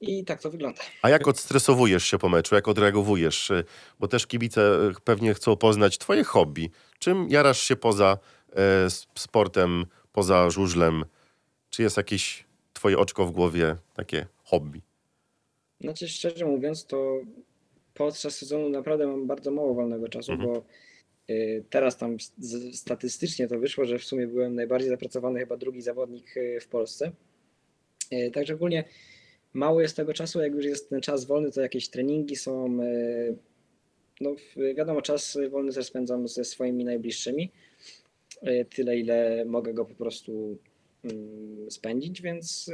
i 0.00 0.24
tak 0.24 0.42
to 0.42 0.50
wygląda. 0.50 0.80
A 1.02 1.10
jak 1.10 1.28
odstresowujesz 1.28 2.04
się 2.04 2.18
po 2.18 2.28
meczu, 2.28 2.54
jak 2.54 2.68
odreagowujesz? 2.68 3.52
Bo 4.00 4.08
też 4.08 4.26
kibice 4.26 4.78
pewnie 5.04 5.34
chcą 5.34 5.56
poznać 5.56 5.98
twoje 5.98 6.24
hobby. 6.24 6.70
Czym 6.98 7.26
jarasz 7.30 7.60
się 7.60 7.76
poza 7.76 8.18
e, 8.56 8.90
sportem, 9.14 9.86
poza 10.12 10.50
żużlem? 10.50 11.04
Czy 11.70 11.82
jest 11.82 11.96
jakieś 11.96 12.44
twoje 12.72 12.98
oczko 12.98 13.26
w 13.26 13.30
głowie, 13.30 13.76
takie 13.94 14.26
hobby? 14.44 14.80
Znaczy 15.80 16.08
szczerze 16.08 16.44
mówiąc, 16.44 16.86
to 16.86 17.20
podczas 17.94 18.36
sezonu 18.36 18.68
naprawdę 18.68 19.06
mam 19.06 19.26
bardzo 19.26 19.50
mało 19.50 19.74
wolnego 19.74 20.08
czasu, 20.08 20.32
mhm. 20.32 20.50
bo 20.50 20.64
y, 21.30 21.64
teraz 21.70 21.96
tam 21.96 22.16
statystycznie 22.72 23.48
to 23.48 23.58
wyszło, 23.58 23.84
że 23.84 23.98
w 23.98 24.04
sumie 24.04 24.26
byłem 24.26 24.54
najbardziej 24.54 24.90
zapracowany 24.90 25.40
chyba 25.40 25.56
drugi 25.56 25.82
zawodnik 25.82 26.36
y, 26.36 26.60
w 26.60 26.68
Polsce. 26.68 27.12
Y, 28.12 28.30
także 28.30 28.54
ogólnie 28.54 28.84
mało 29.52 29.80
jest 29.80 29.96
tego 29.96 30.14
czasu, 30.14 30.40
jak 30.40 30.52
już 30.52 30.64
jest 30.64 30.90
ten 30.90 31.00
czas 31.00 31.24
wolny, 31.24 31.52
to 31.52 31.60
jakieś 31.60 31.88
treningi 31.88 32.36
są. 32.36 32.78
No, 34.20 34.36
wiadomo, 34.76 35.02
czas 35.02 35.38
wolny 35.50 35.72
też 35.72 35.86
spędzam 35.86 36.28
ze 36.28 36.44
swoimi 36.44 36.84
najbliższymi. 36.84 37.50
Tyle, 38.74 38.98
ile 38.98 39.44
mogę 39.44 39.74
go 39.74 39.84
po 39.84 39.94
prostu 39.94 40.58
mm, 41.04 41.70
spędzić, 41.70 42.22
więc 42.22 42.70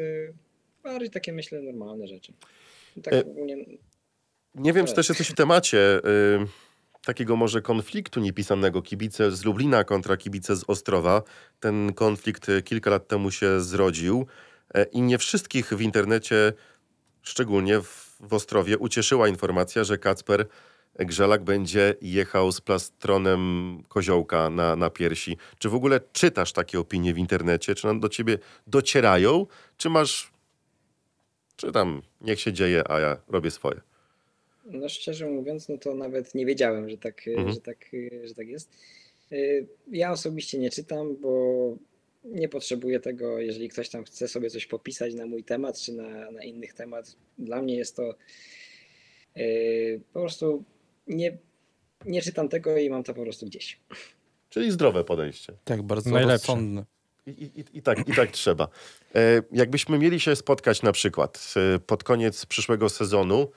bardziej 0.82 1.10
takie 1.10 1.32
myślę 1.32 1.62
normalne 1.62 2.06
rzeczy. 2.06 2.32
Tak 3.02 3.14
E, 3.14 3.20
ogólnie 3.20 3.56
Nie 4.54 4.72
wiem, 4.72 4.86
czy 4.86 4.94
też 4.94 5.08
jesteś 5.08 5.28
w 5.28 5.34
temacie 5.34 5.78
y, 5.78 6.46
takiego 7.04 7.36
może 7.36 7.62
konfliktu 7.62 8.20
niepisanego 8.20 8.82
kibice 8.82 9.30
z 9.30 9.44
Lublina 9.44 9.84
kontra 9.84 10.16
kibice 10.16 10.56
z 10.56 10.64
Ostrowa. 10.66 11.22
Ten 11.60 11.92
konflikt 11.92 12.48
y, 12.48 12.62
kilka 12.62 12.90
lat 12.90 13.08
temu 13.08 13.30
się 13.30 13.60
zrodził 13.60 14.26
e, 14.74 14.84
i 14.84 15.02
nie 15.02 15.18
wszystkich 15.18 15.74
w 15.74 15.80
internecie, 15.80 16.52
szczególnie 17.22 17.80
w, 17.80 18.16
w 18.20 18.34
Ostrowie, 18.34 18.78
ucieszyła 18.78 19.28
informacja, 19.28 19.84
że 19.84 19.98
Kacper 19.98 20.46
Grzelak 20.98 21.44
będzie 21.44 21.94
jechał 22.02 22.52
z 22.52 22.60
plastronem 22.60 23.82
koziołka 23.88 24.50
na, 24.50 24.76
na 24.76 24.90
piersi. 24.90 25.36
Czy 25.58 25.68
w 25.68 25.74
ogóle 25.74 26.00
czytasz 26.12 26.52
takie 26.52 26.80
opinie 26.80 27.14
w 27.14 27.18
internecie? 27.18 27.74
Czy 27.74 27.88
one 27.88 28.00
do 28.00 28.08
ciebie 28.08 28.38
docierają? 28.66 29.46
Czy 29.76 29.90
masz... 29.90 30.32
Czy 31.56 31.72
tam 31.72 32.02
niech 32.20 32.40
się 32.40 32.52
dzieje, 32.52 32.90
a 32.90 33.00
ja 33.00 33.16
robię 33.28 33.50
swoje? 33.50 33.89
No 34.70 34.88
szczerze 34.88 35.26
mówiąc, 35.26 35.68
no 35.68 35.78
to 35.78 35.94
nawet 35.94 36.34
nie 36.34 36.46
wiedziałem, 36.46 36.90
że 36.90 36.98
tak, 36.98 37.28
Mhm. 37.28 37.52
że 37.52 37.60
tak, 37.60 37.90
że 38.24 38.34
tak 38.34 38.48
jest. 38.48 38.70
E, 39.32 39.36
Ja 39.92 40.12
osobiście 40.12 40.58
nie 40.58 40.70
czytam, 40.70 41.16
bo 41.16 41.76
nie 42.24 42.48
potrzebuję 42.48 43.00
tego, 43.00 43.38
jeżeli 43.38 43.68
ktoś 43.68 43.88
tam 43.88 44.04
chce 44.04 44.28
sobie 44.28 44.50
coś 44.50 44.66
popisać 44.66 45.14
na 45.14 45.26
mój 45.26 45.44
temat 45.44 45.78
czy 45.80 45.92
na, 45.92 46.30
na 46.30 46.44
innych 46.44 46.74
temat. 46.74 47.16
Dla 47.38 47.62
mnie 47.62 47.76
jest 47.76 47.96
to 47.96 48.14
e, 49.36 49.42
po 50.12 50.20
prostu 50.20 50.64
nie, 51.06 51.38
nie 52.06 52.22
czytam 52.22 52.48
tego 52.48 52.76
i 52.76 52.90
mam 52.90 53.02
to 53.02 53.14
po 53.14 53.22
prostu 53.22 53.46
gdzieś. 53.46 53.80
Czyli 54.50 54.70
zdrowe 54.70 55.04
podejście. 55.04 55.52
Tak, 55.64 55.82
bardzo 55.82 56.10
Najlepsze. 56.10 56.32
rozsądne. 56.34 56.84
I, 57.26 57.30
i, 57.30 57.78
i, 57.78 57.82
tak, 57.82 58.08
I 58.08 58.12
tak 58.14 58.30
trzeba. 58.30 58.68
E, 59.14 59.42
jakbyśmy 59.52 59.98
mieli 59.98 60.20
się 60.20 60.36
spotkać 60.36 60.82
na 60.82 60.92
przykład 60.92 61.54
e, 61.74 61.78
pod 61.78 62.04
koniec 62.04 62.46
przyszłego 62.46 62.88
sezonu, 62.88 63.50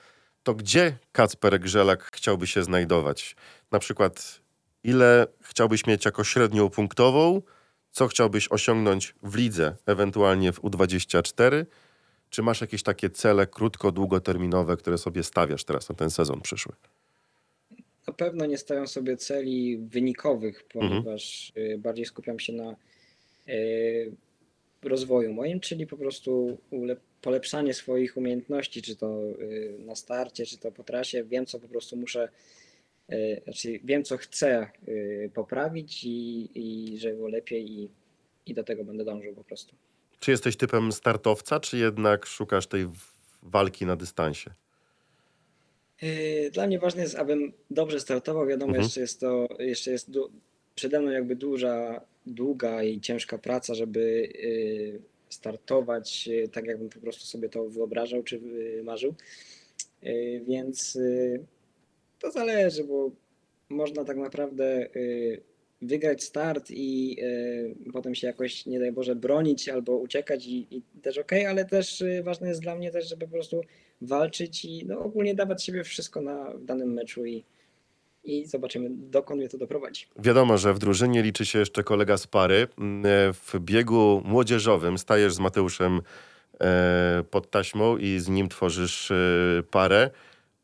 to 0.44 0.54
gdzie 0.54 0.98
Kacper 1.12 1.60
Grzelak 1.60 2.10
chciałby 2.14 2.48
się 2.48 2.64
znajdować? 2.64 3.36
Na 3.72 3.80
przykład 3.80 4.42
ile 4.84 5.28
chciałbyś 5.42 5.86
mieć 5.88 6.06
jako 6.06 6.24
średnią 6.24 6.70
punktową? 6.70 7.42
Co 7.92 8.08
chciałbyś 8.08 8.48
osiągnąć 8.52 9.16
w 9.24 9.36
lidze, 9.36 9.76
ewentualnie 9.86 10.52
w 10.54 10.62
U24? 10.62 11.66
Czy 12.30 12.42
masz 12.42 12.62
jakieś 12.62 12.84
takie 12.84 13.10
cele 13.10 13.48
krótko, 13.48 13.92
długoterminowe, 13.92 14.78
które 14.78 14.98
sobie 14.98 15.24
stawiasz 15.24 15.64
teraz 15.64 15.90
na 15.90 15.96
ten 15.96 16.10
sezon 16.10 16.42
przyszły? 16.42 16.74
Na 18.08 18.14
pewno 18.14 18.46
nie 18.46 18.58
stawiam 18.58 18.88
sobie 18.88 19.18
celi 19.18 19.78
wynikowych, 19.78 20.64
Mhm. 20.76 21.04
ponieważ 21.04 21.54
y, 21.58 21.78
bardziej 21.80 22.06
skupiam 22.06 22.40
się 22.40 22.54
na 22.54 22.76
y, 23.48 24.12
rozwoju 24.90 25.34
moim, 25.34 25.60
czyli 25.60 25.88
po 25.88 25.98
prostu 25.98 26.58
polepszanie 27.22 27.74
swoich 27.74 28.18
umiejętności, 28.18 28.82
czy 28.82 28.96
to 28.96 29.24
y, 29.42 29.76
na 29.80 29.96
starcie, 29.96 30.46
czy 30.46 30.58
to 30.58 30.72
po 30.72 30.84
trasie. 30.84 31.24
Wiem, 31.24 31.46
co 31.46 31.60
po 31.60 31.68
prostu 31.68 31.98
muszę, 31.98 32.30
y, 33.12 33.42
znaczy 33.44 33.80
wiem, 33.84 34.04
co 34.04 34.18
chcę 34.18 34.68
y, 34.88 35.32
poprawić 35.34 36.04
i, 36.04 36.50
i 36.56 36.98
żeby 37.00 37.16
było 37.16 37.28
lepiej 37.28 37.72
i, 37.72 37.90
i 38.46 38.54
do 38.54 38.64
tego 38.64 38.84
będę 38.84 39.06
dążył 39.06 39.34
po 39.34 39.44
prostu. 39.44 39.76
Czy 40.20 40.32
jesteś 40.32 40.58
typem 40.58 40.92
startowca, 40.92 41.60
czy 41.60 41.78
jednak 41.78 42.26
szukasz 42.26 42.68
tej 42.68 42.88
walki 43.44 43.86
na 43.86 43.96
dystansie? 43.96 44.52
Dla 46.52 46.68
mnie 46.68 46.80
ważne 46.80 47.02
jest, 47.02 47.16
abym 47.16 47.54
dobrze 47.70 48.00
startował. 48.00 48.48
Wiadomo, 48.48 48.70
Mhm. 48.70 48.84
jeszcze 48.84 49.02
jest 49.02 49.20
to, 49.20 49.48
jeszcze 49.60 49.92
jest 49.92 50.12
przede 50.76 51.02
mną 51.02 51.12
jakby 51.12 51.36
duża, 51.36 52.02
długa 52.26 52.84
i 52.84 53.00
ciężka 53.00 53.38
praca, 53.38 53.74
żeby 53.74 54.30
yy, 54.42 55.02
startować 55.30 56.28
yy, 56.28 56.48
tak, 56.48 56.66
jakbym 56.66 56.90
po 56.90 57.00
prostu 57.00 57.26
sobie 57.26 57.50
to 57.50 57.70
wyobrażał 57.70 58.24
czy 58.24 58.38
yy, 58.38 58.84
marzył. 58.84 59.14
Więc 60.48 61.00
to 62.20 62.32
zależy, 62.32 62.84
bo 62.84 63.12
można 63.70 64.06
tak 64.06 64.18
naprawdę 64.18 64.90
wygrać 65.82 66.24
start 66.24 66.72
i 66.72 67.18
potem 67.94 68.16
się 68.16 68.28
jakoś, 68.28 68.66
nie 68.66 68.80
daj 68.80 68.92
Boże, 68.92 69.16
bronić 69.16 69.70
albo 69.70 69.98
uciekać 69.98 70.48
i, 70.48 70.68
i 70.72 70.82
też 71.02 71.18
okej, 71.18 71.46
ale 71.46 71.66
też 71.66 72.04
ważne 72.24 72.48
jest 72.48 72.62
dla 72.62 72.76
mnie 72.76 72.92
też, 72.92 73.10
żeby 73.10 73.26
po 73.26 73.32
prostu 73.32 73.62
walczyć 74.02 74.66
i 74.66 74.86
no, 74.86 75.00
ogólnie 75.00 75.36
dawać 75.36 75.64
siebie 75.64 75.84
wszystko 75.84 76.22
na 76.22 76.52
w 76.52 76.66
danym 76.66 76.94
meczu 76.94 77.26
i, 77.26 77.44
i 78.24 78.46
zobaczymy, 78.46 78.88
dokąd 78.92 79.40
mnie 79.40 79.50
to 79.50 79.58
doprowadzi. 79.58 80.06
Wiadomo, 80.20 80.58
że 80.58 80.74
w 80.74 80.80
drużynie 80.80 81.22
liczy 81.22 81.46
się 81.46 81.60
jeszcze 81.60 81.84
kolega 81.84 82.18
z 82.18 82.28
pary. 82.28 82.68
Mm, 82.78 83.06
e, 83.06 83.34
W 83.34 83.60
biegu 83.60 84.22
młodzieżowym 84.26 84.98
stajesz 84.98 85.34
z 85.34 85.40
Mateuszem 85.40 86.02
e, 86.62 87.24
pod 87.32 87.50
taśmą 87.50 87.98
i 87.98 88.20
z 88.20 88.28
nim 88.30 88.50
tworzysz 88.50 89.12
e, 89.12 89.16
parę, 89.72 90.10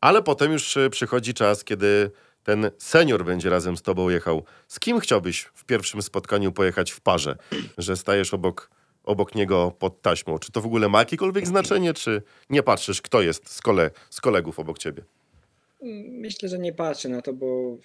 ale 0.01 0.23
potem 0.23 0.51
już 0.51 0.77
przychodzi 0.91 1.33
czas, 1.33 1.63
kiedy 1.63 2.11
ten 2.43 2.71
senior 2.77 3.25
będzie 3.25 3.49
razem 3.49 3.77
z 3.77 3.81
tobą 3.81 4.09
jechał. 4.09 4.43
Z 4.67 4.79
kim 4.79 4.99
chciałbyś 4.99 5.41
w 5.41 5.65
pierwszym 5.65 6.01
spotkaniu 6.01 6.51
pojechać 6.51 6.91
w 6.91 7.01
parze, 7.01 7.35
że 7.77 7.97
stajesz 7.97 8.33
obok, 8.33 8.69
obok 9.03 9.35
niego 9.35 9.71
pod 9.79 10.01
taśmą? 10.01 10.37
Czy 10.37 10.51
to 10.51 10.61
w 10.61 10.65
ogóle 10.65 10.89
ma 10.89 10.99
jakiekolwiek 10.99 11.47
znaczenie, 11.47 11.93
czy 11.93 12.21
nie 12.49 12.63
patrzysz, 12.63 13.01
kto 13.01 13.21
jest 13.21 13.49
z, 13.49 13.61
kole, 13.61 13.91
z 14.09 14.21
kolegów 14.21 14.59
obok 14.59 14.77
ciebie? 14.77 15.03
Myślę, 15.81 16.49
że 16.49 16.59
nie 16.59 16.73
patrzę 16.73 17.09
na 17.09 17.21
to, 17.21 17.33
bo 17.33 17.77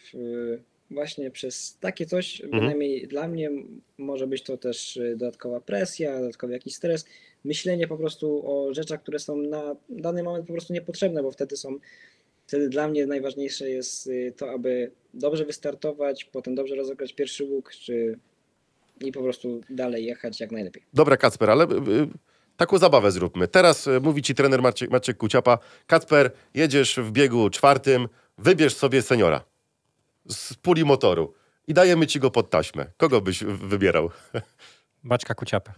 właśnie 0.91 1.31
przez 1.31 1.79
takie 1.81 2.07
coś, 2.07 2.41
Mhm. 2.41 2.61
bynajmniej 2.61 3.09
dla 3.09 3.29
mnie, 3.29 3.51
może 3.99 4.27
być 4.27 4.43
to 4.43 4.57
też 4.57 4.97
y, 4.97 5.17
dodatkowa 5.17 5.61
presja, 5.61 6.21
dodatkowy 6.21 6.53
jakiś 6.53 6.75
stres, 6.75 7.05
myślenie 7.45 7.89
po 7.89 7.97
prostu 7.97 8.43
o 8.47 8.75
rzeczach, 8.75 9.03
które 9.03 9.19
są 9.19 9.37
na 9.37 9.77
dany 9.89 10.23
moment 10.23 10.47
po 10.47 10.53
prostu 10.53 10.73
niepotrzebne, 10.73 11.23
bo 11.23 11.31
wtedy 11.31 11.57
są, 11.57 11.79
wtedy 12.47 12.69
dla 12.69 12.89
mnie 12.89 13.07
najważniejsze 13.07 13.71
jest 13.71 14.07
y, 14.07 14.33
to, 14.37 14.51
aby 14.51 14.91
dobrze 15.15 15.45
wystartować, 15.45 16.25
potem 16.25 16.55
dobrze 16.55 16.75
rozegrać 16.75 17.13
pierwszy 17.13 17.45
łuk, 17.45 17.71
czy 17.73 18.19
i 19.05 19.13
po 19.13 19.23
prostu 19.23 19.61
dalej 19.71 20.05
jechać 20.05 20.41
jak 20.41 20.51
najlepiej. 20.53 20.83
Dobra, 20.93 21.17
Kacper, 21.17 21.51
ale 21.51 21.65
y, 21.65 21.69
taką 22.57 22.79
zabawę 22.79 23.11
zróbmy. 23.11 23.49
Teraz 23.49 23.87
y, 23.87 24.01
mówi 24.01 24.23
ci 24.23 24.35
trener 24.35 24.63
Maciek, 24.63 24.91
Maciek 24.91 25.17
Kuciapa, 25.17 25.59
Kacper, 25.87 26.31
jedziesz 26.55 26.97
w 26.97 27.11
biegu 27.11 27.51
czwartym, 27.51 28.09
wybierz 28.39 28.77
sobie 28.77 29.03
seniora 29.03 29.45
z 30.29 30.55
puli 30.55 30.85
motoru 30.85 31.35
i 31.67 31.75
dajemy 31.75 32.07
ci 32.07 32.21
go 32.21 32.31
pod 32.31 32.51
taśmę. 32.51 32.87
Kogo 32.97 33.21
byś 33.21 33.45
wybierał? 33.45 34.11
Baćka 35.05 35.35
Kuciapę. 35.35 35.73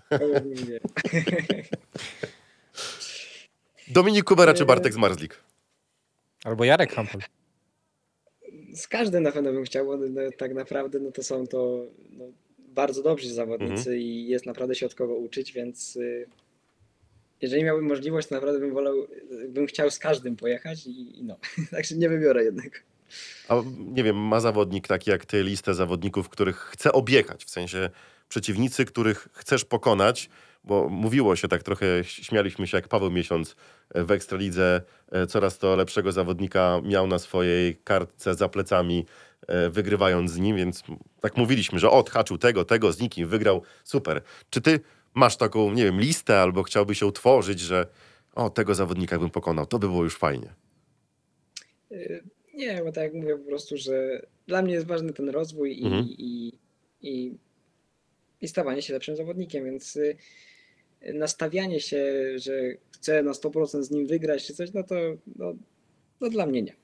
Nie. 0.44 0.80
Dominik 3.88 4.24
Kubera 4.24 4.54
czy 4.54 4.64
Bartek 4.64 4.92
Zmarzlik? 4.92 5.40
Albo 6.44 6.64
Jarek 6.64 6.92
Hampel. 6.92 7.20
z 8.74 8.88
każdym 8.88 9.22
na 9.22 9.32
pewno 9.32 9.52
bym 9.52 9.64
chciał, 9.64 9.86
bo 9.86 9.96
no, 9.96 10.20
tak 10.38 10.54
naprawdę 10.54 10.98
no, 10.98 11.12
to 11.12 11.22
są 11.22 11.46
to 11.46 11.86
no, 12.10 12.24
bardzo 12.58 13.02
dobrzy 13.02 13.34
zawodnicy 13.34 13.98
i 13.98 14.28
jest 14.28 14.46
naprawdę 14.46 14.74
się 14.74 14.86
od 14.86 14.94
kogo 14.94 15.14
uczyć, 15.14 15.52
więc 15.52 15.96
y, 15.96 16.28
jeżeli 17.42 17.64
miałbym 17.64 17.86
możliwość, 17.86 18.28
to 18.28 18.34
naprawdę 18.34 18.60
bym 18.60 18.74
wolał, 18.74 18.94
bym 19.48 19.66
chciał 19.66 19.90
z 19.90 19.98
każdym 19.98 20.36
pojechać 20.36 20.86
i, 20.86 21.18
i 21.18 21.24
no, 21.24 21.36
także 21.70 21.96
nie 21.96 22.08
wybiorę 22.08 22.44
jednego. 22.44 22.76
A 23.48 23.62
nie 23.78 24.04
wiem, 24.04 24.16
ma 24.16 24.40
zawodnik 24.40 24.88
taki 24.88 25.10
jak 25.10 25.26
ty 25.26 25.42
listę 25.42 25.74
zawodników, 25.74 26.28
których 26.28 26.56
chce 26.56 26.92
objechać, 26.92 27.44
w 27.44 27.50
sensie 27.50 27.90
przeciwnicy, 28.28 28.84
których 28.84 29.28
chcesz 29.32 29.64
pokonać, 29.64 30.30
bo 30.64 30.88
mówiło 30.88 31.36
się 31.36 31.48
tak 31.48 31.62
trochę, 31.62 31.86
śmialiśmy 32.04 32.66
się 32.66 32.78
jak 32.78 32.88
Paweł 32.88 33.10
Miesiąc 33.10 33.56
w 33.94 34.10
Ekstralidze 34.10 34.82
e, 35.12 35.26
coraz 35.26 35.58
to 35.58 35.76
lepszego 35.76 36.12
zawodnika 36.12 36.80
miał 36.84 37.06
na 37.06 37.18
swojej 37.18 37.76
kartce 37.76 38.34
za 38.34 38.48
plecami, 38.48 39.06
e, 39.46 39.70
wygrywając 39.70 40.30
z 40.30 40.38
nim, 40.38 40.56
więc 40.56 40.82
tak 41.20 41.36
mówiliśmy, 41.36 41.78
że 41.78 41.90
odhaczył 41.90 42.38
tego, 42.38 42.64
tego, 42.64 42.92
z 42.92 43.00
nikim 43.00 43.28
wygrał, 43.28 43.62
super. 43.84 44.22
Czy 44.50 44.60
ty 44.60 44.80
masz 45.16 45.36
taką, 45.36 45.72
nie 45.72 45.84
wiem, 45.84 46.00
listę 46.00 46.40
albo 46.40 46.62
chciałbyś 46.62 47.00
ją 47.00 47.12
tworzyć, 47.12 47.60
że 47.60 47.86
o, 48.34 48.50
tego 48.50 48.74
zawodnika 48.74 49.18
bym 49.18 49.30
pokonał, 49.30 49.66
to 49.66 49.78
by 49.78 49.86
było 49.88 50.04
już 50.04 50.16
fajnie. 50.18 50.54
Y, 51.92 52.22
Nie, 52.54 52.82
bo 52.84 52.92
tak 52.92 53.04
jak 53.04 53.14
mówię 53.14 53.38
po 53.38 53.44
prostu, 53.48 53.76
że 53.76 54.26
dla 54.46 54.62
mnie 54.62 54.74
jest 54.74 54.86
ważny 54.86 55.12
ten 55.12 55.28
rozwój 55.28 55.80
i, 55.82 55.84
Mhm. 55.86 56.04
i, 56.04 56.52
i, 57.02 57.34
i 58.40 58.48
stawanie 58.48 58.82
się 58.82 58.92
lepszym 58.92 59.16
zawodnikiem, 59.16 59.64
więc 59.64 59.96
y, 59.96 60.16
nastawianie 61.14 61.80
się, 61.80 62.04
że 62.38 62.52
chcę 62.94 63.22
na 63.22 63.32
100% 63.32 63.82
z 63.82 63.90
nim 63.90 64.06
wygrać 64.06 64.46
czy 64.46 64.54
coś, 64.54 64.72
no 64.72 64.82
to 64.82 64.94
no, 65.36 65.52
no 66.20 66.28
dla 66.28 66.46
mnie 66.46 66.62
nie. 66.62 66.74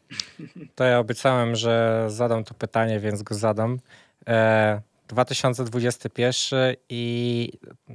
To 0.75 0.85
ja 0.85 0.99
obiecałem, 0.99 1.57
że 1.57 2.05
zadam 2.09 2.45
to 2.45 2.55
pytanie, 2.55 3.01
więc 3.01 3.23
go 3.23 3.35
zadam. 3.35 3.79
E, 4.29 4.81
2021 5.12 6.75
i 6.88 7.48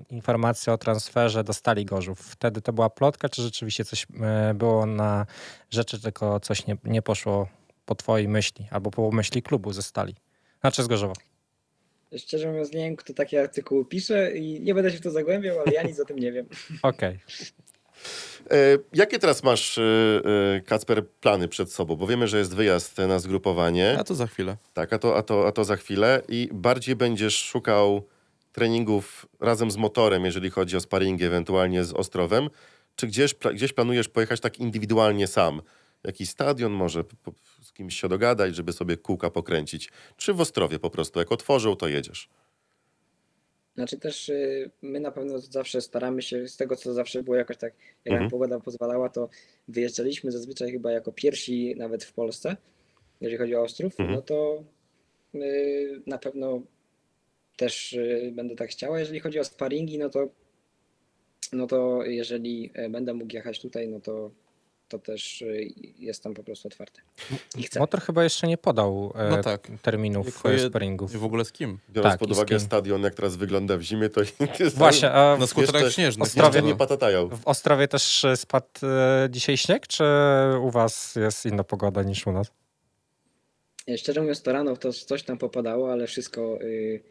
informacja 0.10 0.74
o 0.74 0.78
transferze 0.78 1.44
do 1.44 1.54
Stali 1.54 1.86
Gorzów. 1.86 2.20
Wtedy 2.20 2.62
to 2.62 2.74
była 2.74 2.90
plotka, 2.90 3.30
czy 3.30 3.42
rzeczywiście 3.42 3.86
coś 3.86 4.08
e, 4.22 4.54
było 4.54 4.86
na 4.86 5.26
rzeczy, 5.70 6.02
tylko 6.02 6.40
coś 6.40 6.68
nie, 6.68 6.78
nie 6.84 7.02
poszło 7.02 7.48
po 7.86 7.96
twojej 7.96 8.28
myśli 8.28 8.68
albo 8.72 8.92
po 8.92 9.12
myśli 9.12 9.42
klubu 9.42 9.74
ze 9.74 9.82
Stali? 9.82 10.16
Znaczy 10.62 10.84
z 10.84 10.88
Gorzowa. 10.88 11.14
Szczerze 12.18 12.48
mówiąc, 12.48 12.72
nie 12.72 12.84
wiem, 12.84 12.96
kto 12.96 13.14
takie 13.14 13.42
artykuły 13.42 13.86
pisze 13.86 14.38
i 14.38 14.62
nie 14.62 14.74
będę 14.74 14.92
się 14.92 14.98
w 14.98 15.02
to 15.02 15.12
zagłębiał, 15.12 15.60
ale 15.60 15.72
ja 15.72 15.84
nic 15.84 16.00
o 16.00 16.06
tym 16.06 16.20
nie 16.20 16.32
wiem. 16.32 16.46
Okej. 16.82 17.14
E, 17.14 17.20
Jakie 18.94 19.20
teraz 19.20 19.44
masz, 19.44 19.78
e, 19.78 19.82
e, 20.56 20.62
Kacper, 20.62 21.08
plany 21.08 21.48
przed 21.48 21.74
sobą? 21.74 21.96
Bo 21.96 22.08
wiemy, 22.08 22.28
że 22.28 22.38
jest 22.38 22.56
wyjazd 22.56 22.98
na 22.98 23.20
zgrupowanie. 23.20 23.96
A 24.00 24.04
to 24.04 24.16
za 24.16 24.28
chwilę. 24.28 24.58
Tak, 24.74 24.94
a 24.94 25.00
to, 25.00 25.18
a, 25.18 25.24
to, 25.24 25.48
a 25.48 25.52
to 25.52 25.64
za 25.64 25.76
chwilę. 25.76 26.22
I 26.28 26.50
bardziej 26.54 26.96
będziesz 26.96 27.44
szukał 27.44 28.08
treningów 28.52 29.26
razem 29.40 29.72
z 29.72 29.78
motorem, 29.78 30.26
jeżeli 30.26 30.50
chodzi 30.50 30.78
o 30.78 30.80
sparingi, 30.80 31.24
ewentualnie 31.24 31.84
z 31.84 31.94
Ostrowem, 31.94 32.50
czy 32.96 33.08
gdzieś, 33.08 33.34
gdzieś 33.54 33.74
planujesz 33.74 34.10
pojechać 34.10 34.40
tak 34.40 34.60
indywidualnie 34.60 35.28
sam? 35.28 35.62
Jakiś 36.04 36.30
stadion 36.30 36.72
może 36.72 37.04
z 37.62 37.74
kimś 37.74 38.00
się 38.00 38.08
dogadać, 38.08 38.56
żeby 38.56 38.74
sobie 38.74 38.98
kółka 38.98 39.30
pokręcić? 39.30 39.90
Czy 40.18 40.34
w 40.34 40.42
Ostrowie 40.42 40.80
po 40.80 40.90
prostu, 40.90 41.20
jak 41.20 41.32
otworzą, 41.32 41.76
to 41.76 41.88
jedziesz? 41.88 42.30
Znaczy 43.78 44.00
też 44.00 44.30
y, 44.30 44.70
my 44.82 45.00
na 45.00 45.12
pewno 45.12 45.40
zawsze 45.40 45.82
staramy 45.82 46.22
się, 46.22 46.48
z 46.48 46.58
tego 46.58 46.76
co 46.76 46.94
zawsze 46.94 47.24
było 47.24 47.36
jakoś 47.38 47.58
tak, 47.58 47.74
jak 48.06 48.14
Mhm. 48.14 48.32
pogoda 48.32 48.60
pozwalała, 48.60 49.10
to 49.10 49.30
wyjeżdżaliśmy 49.68 50.32
zazwyczaj 50.32 50.72
chyba 50.72 50.92
jako 50.92 51.12
pierwsi 51.12 51.76
nawet 51.78 52.04
w 52.04 52.14
Polsce, 52.14 52.58
jeżeli 53.22 53.38
chodzi 53.38 53.56
o 53.56 53.62
Ostrów, 53.62 54.00
Mhm. 54.00 54.16
no 54.16 54.22
to 54.22 54.64
y, 55.36 56.02
na 56.08 56.18
pewno 56.18 56.62
też 57.58 57.94
y, 57.94 58.32
będę 58.36 58.56
tak 58.56 58.70
chciała. 58.70 59.00
Jeżeli 59.00 59.20
chodzi 59.20 59.40
o 59.40 59.44
sparingi, 59.44 59.98
no 59.98 60.10
to 60.10 60.30
no 61.54 61.68
to 61.68 62.04
jeżeli 62.06 62.72
będę 62.90 63.14
mógł 63.14 63.34
jechać 63.34 63.62
tutaj, 63.62 63.88
no 63.88 64.00
to, 64.00 64.32
to 64.90 65.00
też 65.00 65.42
y, 65.42 65.74
jestem 66.00 66.34
po 66.34 66.44
prostu 66.44 66.68
otwarty. 66.68 67.02
I 67.58 67.64
chcę. 67.64 67.80
Motor 67.80 68.02
chyba 68.02 68.24
jeszcze 68.24 68.48
nie 68.48 68.58
podał 68.58 69.14
e, 69.16 69.30
No 69.30 69.44
tak. 69.44 69.68
terminów 69.82 70.46
e, 70.46 70.60
sparingów. 70.70 71.16
I 71.16 71.18
w 71.18 71.24
ogóle 71.24 71.46
z 71.46 71.52
kim? 71.52 71.80
Biorąc 71.90 72.14
Tak, 72.14 72.20
pod 72.20 72.32
uwagę 72.32 72.60
stadion, 72.60 73.04
jak 73.04 73.16
teraz 73.16 73.36
wygląda 73.36 73.78
w 73.78 73.82
zimie, 73.82 74.10
to 74.10 74.22
jest 74.60 74.78
Właśnie, 74.78 75.12
a 75.12 75.38
Na 75.38 75.48
skuterach 75.48 75.92
śnieżnych. 75.92 76.28
Ostrowie 76.28 76.62
nie 76.62 76.76
patatają. 76.76 77.30
w 77.30 77.48
Ostrowie 77.48 77.88
też 77.88 78.26
e, 78.26 78.38
spadł 78.38 78.68
e, 78.84 79.28
dzisiaj 79.30 79.58
śnieg, 79.58 79.88
czy 79.88 80.04
u 80.62 80.70
was 80.72 81.16
jest 81.16 81.46
inna 81.46 81.64
pogoda 81.64 82.04
niż 82.04 82.28
u 82.28 82.32
nas? 82.32 82.52
E, 83.90 83.98
Szczerze 83.98 84.22
mówiąc, 84.22 84.42
to 84.42 84.52
rano 84.54 84.78
to 84.78 84.94
coś 84.94 85.24
tam 85.24 85.38
popadało, 85.38 85.92
ale 85.92 86.08
wszystko, 86.08 86.62
y, 86.62 87.02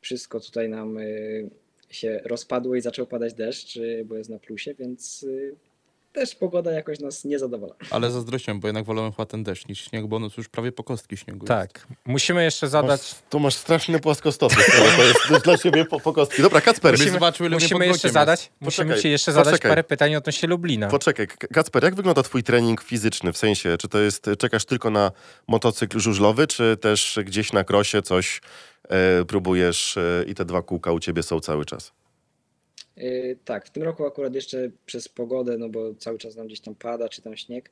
wszystko 0.00 0.40
tutaj 0.40 0.68
nam 0.68 0.98
y, 0.98 1.50
się 1.90 2.20
rozpadło 2.24 2.74
i 2.76 2.80
zaczął 2.80 3.06
padać 3.06 3.34
deszcz, 3.34 3.76
y, 3.76 4.04
bo 4.08 4.16
jest 4.16 4.30
na 4.30 4.38
plusie, 4.38 4.74
więc 4.74 5.22
y, 5.22 5.54
też 6.12 6.34
pogoda 6.34 6.72
jakoś 6.72 7.00
nas 7.00 7.24
nie 7.24 7.38
zadowala. 7.38 7.74
Ale 7.90 8.10
zazdrościłem, 8.10 8.60
bo 8.60 8.68
jednak 8.68 8.84
wolałem 8.84 9.12
chyba 9.12 9.26
ten 9.26 9.44
deszcz 9.44 9.68
niż 9.68 9.84
śnieg, 9.84 10.06
bo 10.06 10.16
on 10.16 10.28
już 10.36 10.48
prawie 10.48 10.72
po 10.72 10.84
kostki 10.84 11.16
śniegu 11.16 11.38
jest. 11.38 11.48
Tak. 11.48 11.86
Musimy 12.06 12.44
jeszcze 12.44 12.68
zadać. 12.68 13.00
Masz, 13.00 13.14
tu 13.30 13.40
masz 13.40 13.54
straszne 13.54 13.98
płaskostopy, 14.00 14.54
to 14.54 15.02
jest 15.02 15.30
jest 15.30 15.44
dla 15.44 15.58
ciebie 15.58 15.84
po, 15.84 16.00
po 16.00 16.12
kostki. 16.12 16.42
Dobra, 16.42 16.60
Kacper, 16.60 16.92
Musimy- 16.92 17.10
zobaczył, 17.10 17.46
ile 17.46 17.56
Musimy 17.56 17.86
jeszcze 17.86 18.08
zadać. 18.10 18.50
Musimy 18.60 18.84
Poczekaj, 18.84 19.02
ci 19.02 19.10
jeszcze 19.10 19.32
zadać 19.32 19.52
poczekaj. 19.52 19.70
parę 19.70 19.84
pytań 19.84 20.16
odnośnie 20.16 20.48
Lublina. 20.48 20.88
Poczekaj, 20.88 21.26
Kacper, 21.52 21.84
jak 21.84 21.94
wygląda 21.94 22.22
twój 22.22 22.42
trening 22.42 22.82
fizyczny? 22.82 23.32
W 23.32 23.38
sensie, 23.38 23.76
czy 23.78 23.88
to 23.88 23.98
jest, 23.98 24.26
czekasz 24.38 24.64
tylko 24.64 24.90
na 24.90 25.12
motocykl 25.48 25.98
żużlowy, 25.98 26.46
czy 26.46 26.76
też 26.80 27.18
gdzieś 27.24 27.52
na 27.52 27.64
krosie 27.64 28.02
coś 28.02 28.40
e, 28.88 29.24
próbujesz 29.24 29.96
e, 29.96 30.24
i 30.26 30.34
te 30.34 30.44
dwa 30.44 30.62
kółka 30.62 30.92
u 30.92 31.00
ciebie 31.00 31.22
są 31.22 31.40
cały 31.40 31.64
czas? 31.64 31.92
Y, 32.98 33.38
Tak, 33.44 33.66
w 33.66 33.70
tym 33.70 33.82
roku 33.82 34.06
akurat 34.06 34.34
jeszcze 34.34 34.70
przez 34.86 35.08
pogodę, 35.08 35.58
no 35.58 35.68
bo 35.68 35.94
cały 35.94 36.18
czas 36.18 36.36
nam 36.36 36.46
gdzieś 36.46 36.60
tam 36.60 36.74
pada, 36.74 37.08
czy 37.08 37.22
tam 37.22 37.36
śnieg, 37.36 37.70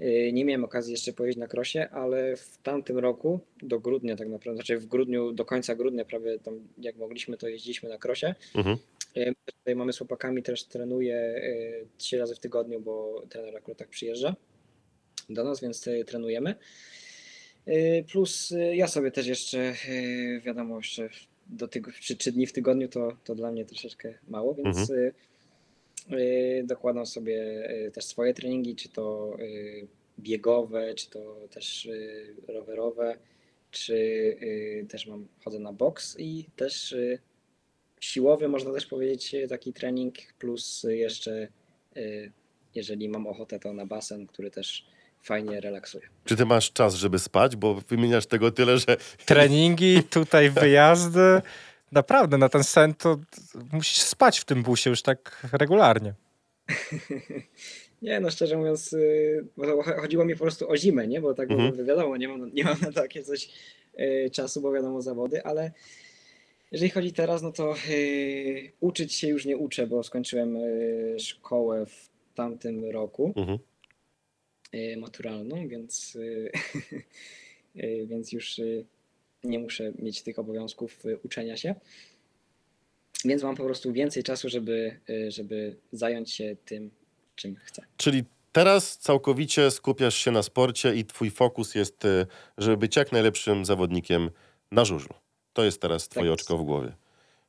y, 0.00 0.30
nie 0.32 0.44
miałem 0.44 0.64
okazji 0.64 0.92
jeszcze 0.92 1.12
pojeździć 1.12 1.40
na 1.40 1.46
krosie, 1.46 1.88
ale 1.90 2.36
w 2.36 2.58
tamtym 2.62 2.98
roku, 2.98 3.40
do 3.62 3.80
grudnia 3.80 4.16
tak 4.16 4.28
naprawdę, 4.28 4.56
znaczy 4.56 4.78
w 4.78 4.86
grudniu, 4.86 5.32
do 5.32 5.44
końca 5.44 5.74
grudnia 5.74 6.04
prawie 6.04 6.38
tam 6.38 6.60
jak 6.78 6.96
mogliśmy, 6.96 7.36
to 7.36 7.48
jeździliśmy 7.48 7.88
na 7.88 7.98
krosie. 7.98 8.34
Mhm. 8.54 8.76
Y, 9.16 9.34
Tutaj 9.58 9.76
mamy 9.76 9.92
z 9.92 9.98
chłopakami, 9.98 10.42
też 10.42 10.64
trenuję 10.64 11.42
trzy 11.98 12.18
razy 12.18 12.34
w 12.34 12.38
tygodniu, 12.38 12.80
bo 12.80 13.22
trener 13.28 13.56
akurat 13.56 13.78
tak 13.78 13.88
przyjeżdża 13.88 14.36
do 15.30 15.44
nas, 15.44 15.60
więc 15.60 15.88
trenujemy. 16.06 16.54
Plus 18.12 18.54
ja 18.72 18.88
sobie 18.88 19.10
też 19.10 19.26
jeszcze, 19.26 19.74
wiadomo, 20.44 20.76
jeszcze 20.76 21.08
do 21.48 21.68
tygo, 21.68 21.90
czy 22.00 22.16
trzy 22.16 22.32
dni 22.32 22.46
w 22.46 22.52
tygodniu 22.52 22.88
to, 22.88 23.16
to 23.24 23.34
dla 23.34 23.50
mnie 23.50 23.64
troszeczkę 23.64 24.14
mało, 24.28 24.54
więc 24.54 24.90
y, 24.90 25.12
y, 26.12 26.64
dokładam 26.66 27.06
sobie 27.06 27.68
y, 27.86 27.90
też 27.90 28.04
swoje 28.04 28.34
treningi, 28.34 28.76
czy 28.76 28.88
to 28.88 29.36
biegowe, 30.18 30.94
czy 30.94 31.10
to 31.10 31.48
też 31.50 31.88
rowerowe, 32.48 33.18
czy 33.70 34.36
też 34.88 35.06
mam, 35.06 35.28
chodzę 35.44 35.58
na 35.58 35.72
boks 35.72 36.16
i 36.18 36.46
też 36.56 36.96
siłowy, 38.00 38.48
można 38.48 38.72
też 38.72 38.86
powiedzieć, 38.86 39.36
taki 39.48 39.72
trening, 39.72 40.14
plus 40.38 40.86
jeszcze, 40.88 41.48
jeżeli 42.74 43.08
mam 43.08 43.26
ochotę, 43.26 43.58
to 43.58 43.72
na 43.72 43.86
basen, 43.86 44.26
który 44.26 44.50
też 44.50 44.86
fajnie 45.26 45.60
relaksuje. 45.60 46.04
Czy 46.24 46.36
ty 46.36 46.46
masz 46.46 46.72
czas, 46.72 46.94
żeby 46.94 47.18
spać? 47.18 47.56
Bo 47.56 47.74
wymieniasz 47.74 48.26
tego 48.26 48.50
tyle, 48.50 48.78
że 48.78 48.96
Treningi, 49.26 50.02
tutaj 50.02 50.50
wyjazdy. 50.50 51.42
Naprawdę, 51.92 52.38
na 52.38 52.48
ten 52.48 52.64
sen 52.64 52.94
to 52.94 53.18
musisz 53.72 53.98
spać 54.02 54.38
w 54.40 54.44
tym 54.44 54.62
busie 54.62 54.90
już 54.90 55.02
tak 55.02 55.46
regularnie. 55.52 56.14
Nie, 58.02 58.20
no 58.20 58.30
szczerze 58.30 58.56
mówiąc, 58.56 58.92
y, 58.92 59.44
bo 59.56 59.64
to 59.66 59.76
cho- 59.76 60.00
chodziło 60.00 60.24
mi 60.24 60.34
po 60.34 60.40
prostu 60.44 60.70
o 60.70 60.76
zimę, 60.76 61.06
nie? 61.06 61.20
Bo 61.20 61.34
tak 61.34 61.50
Mhm. 61.50 61.86
wiadomo, 61.86 62.16
nie 62.16 62.28
mam, 62.28 62.54
nie 62.54 62.64
mam 62.64 62.80
na 62.80 62.92
takie 62.92 63.22
coś 63.22 63.48
y, 64.00 64.30
czasu, 64.32 64.60
bo 64.60 64.72
wiadomo 64.72 65.02
zawody, 65.02 65.44
ale 65.44 65.72
jeżeli 66.72 66.90
chodzi 66.90 67.12
teraz, 67.12 67.42
no 67.42 67.52
to 67.52 67.74
y, 67.90 68.72
uczyć 68.80 69.14
się 69.14 69.28
już 69.28 69.44
nie 69.44 69.56
uczę, 69.56 69.86
bo 69.86 70.02
skończyłem 70.02 70.56
y, 70.56 71.16
szkołę 71.18 71.86
w 71.86 72.08
tamtym 72.34 72.90
roku 72.90 73.32
Mhm. 73.36 73.58
Maturalną, 74.96 75.68
więc, 75.68 76.16
y, 76.16 76.50
y, 77.76 78.06
więc 78.06 78.32
już 78.32 78.58
y, 78.58 78.84
nie 79.44 79.58
muszę 79.58 79.92
mieć 79.98 80.22
tych 80.22 80.38
obowiązków 80.38 81.04
y, 81.06 81.18
uczenia 81.22 81.56
się. 81.56 81.74
Więc 83.24 83.42
mam 83.42 83.56
po 83.56 83.64
prostu 83.64 83.92
więcej 83.92 84.22
czasu, 84.22 84.48
żeby, 84.48 85.00
y, 85.10 85.30
żeby 85.30 85.76
zająć 85.92 86.32
się 86.32 86.56
tym, 86.64 86.90
czym 87.34 87.56
chcę. 87.56 87.82
Czyli 87.96 88.24
teraz 88.52 88.98
całkowicie 88.98 89.70
skupiasz 89.70 90.14
się 90.14 90.30
na 90.30 90.42
sporcie 90.42 90.94
i 90.94 91.04
twój 91.04 91.30
fokus 91.30 91.74
jest, 91.74 92.06
żeby 92.58 92.76
być 92.76 92.96
jak 92.96 93.12
najlepszym 93.12 93.64
zawodnikiem 93.64 94.30
na 94.72 94.84
żużlu. 94.84 95.14
To 95.52 95.64
jest 95.64 95.80
teraz 95.80 96.08
twoje 96.08 96.26
Tak. 96.26 96.34
oczko 96.34 96.58
w 96.58 96.62
głowie. 96.62 96.92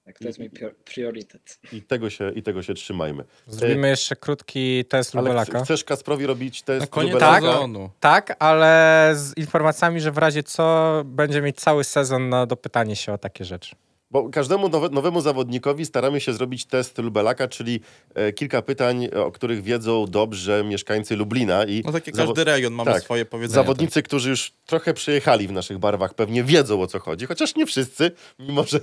Tak, 0.07 0.19
to 0.19 0.27
jest 0.27 0.39
mój 0.39 0.49
prior- 0.49 0.73
priorytet. 0.85 1.59
I 1.73 1.81
tego 1.81 2.09
się, 2.09 2.31
i 2.35 2.43
tego 2.43 2.63
się 2.63 2.73
trzymajmy. 2.73 3.23
Zrobimy 3.47 3.89
jeszcze 3.89 4.15
krótki 4.15 4.85
test 4.85 5.15
Ale 5.15 5.21
Lubelaka. 5.21 5.59
ch- 5.59 5.63
chcesz 5.63 5.83
Kasprowi 5.83 6.25
robić 6.25 6.61
test 6.61 6.81
Na 6.81 6.87
koniec 6.87 7.13
Lubelaka? 7.13 7.41
Tak. 7.41 7.51
sezonu. 7.51 7.89
Tak, 7.99 8.35
ale 8.39 9.11
z 9.15 9.37
informacjami, 9.37 9.99
że 9.99 10.11
w 10.11 10.17
razie 10.17 10.43
co 10.43 11.01
będzie 11.05 11.41
mieć 11.41 11.55
cały 11.57 11.83
sezon 11.83 12.29
na 12.29 12.45
dopytanie 12.45 12.95
się 12.95 13.13
o 13.13 13.17
takie 13.17 13.45
rzeczy. 13.45 13.75
Bo 14.11 14.29
każdemu 14.29 14.69
nowe, 14.69 14.89
nowemu 14.89 15.21
zawodnikowi 15.21 15.85
staramy 15.85 16.21
się 16.21 16.33
zrobić 16.33 16.65
test 16.65 16.97
Lubelaka, 16.97 17.47
czyli 17.47 17.79
e, 18.15 18.33
kilka 18.33 18.61
pytań, 18.61 19.07
o 19.07 19.31
których 19.31 19.63
wiedzą 19.63 20.05
dobrze 20.05 20.63
mieszkańcy 20.63 21.15
Lublina. 21.15 21.65
I 21.65 21.81
No 21.85 21.91
tak 21.91 22.03
zawo- 22.05 22.15
każdy 22.27 22.43
rejon 22.43 22.73
mamy 22.73 22.91
tak. 22.91 23.03
swoje 23.03 23.25
powiedzenia. 23.25 23.55
Zawodnicy, 23.63 24.03
którzy 24.03 24.29
już 24.29 24.51
trochę 24.65 24.93
przyjechali 24.93 25.47
w 25.47 25.51
naszych 25.51 25.77
barwach, 25.77 26.13
pewnie 26.13 26.43
wiedzą 26.43 26.81
o 26.81 26.87
co 26.87 26.99
chodzi, 26.99 27.25
chociaż 27.25 27.55
nie 27.55 27.65
wszyscy, 27.65 28.11
mimo 28.39 28.63
że 28.63 28.79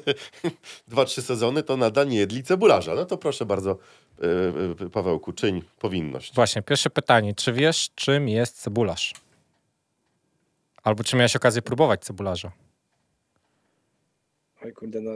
dwa, 0.89 1.05
trzy 1.05 1.23
sezony 1.23 1.63
to 1.63 1.77
nadal 1.77 2.09
nie 2.09 2.19
jedli 2.19 2.43
cebularza. 2.43 2.95
No 2.95 3.05
to 3.05 3.17
proszę 3.19 3.47
bardzo, 3.47 3.79
e, 4.81 4.85
e, 4.87 4.91
Pawełku, 4.91 5.33
czyń 5.33 5.63
powinność. 5.79 6.35
Właśnie, 6.35 6.63
pierwsze 6.63 6.91
pytanie. 6.91 7.35
Czy 7.35 7.53
wiesz, 7.53 7.91
czym 7.95 8.29
jest 8.29 8.63
cebularz? 8.63 9.15
Albo 10.83 11.05
czy 11.05 11.17
miałeś 11.17 11.37
okazję 11.37 11.63
próbować 11.63 12.05
cebularza? 12.05 12.53
Oj 14.65 14.73
kurde, 14.73 15.01
no 15.01 15.11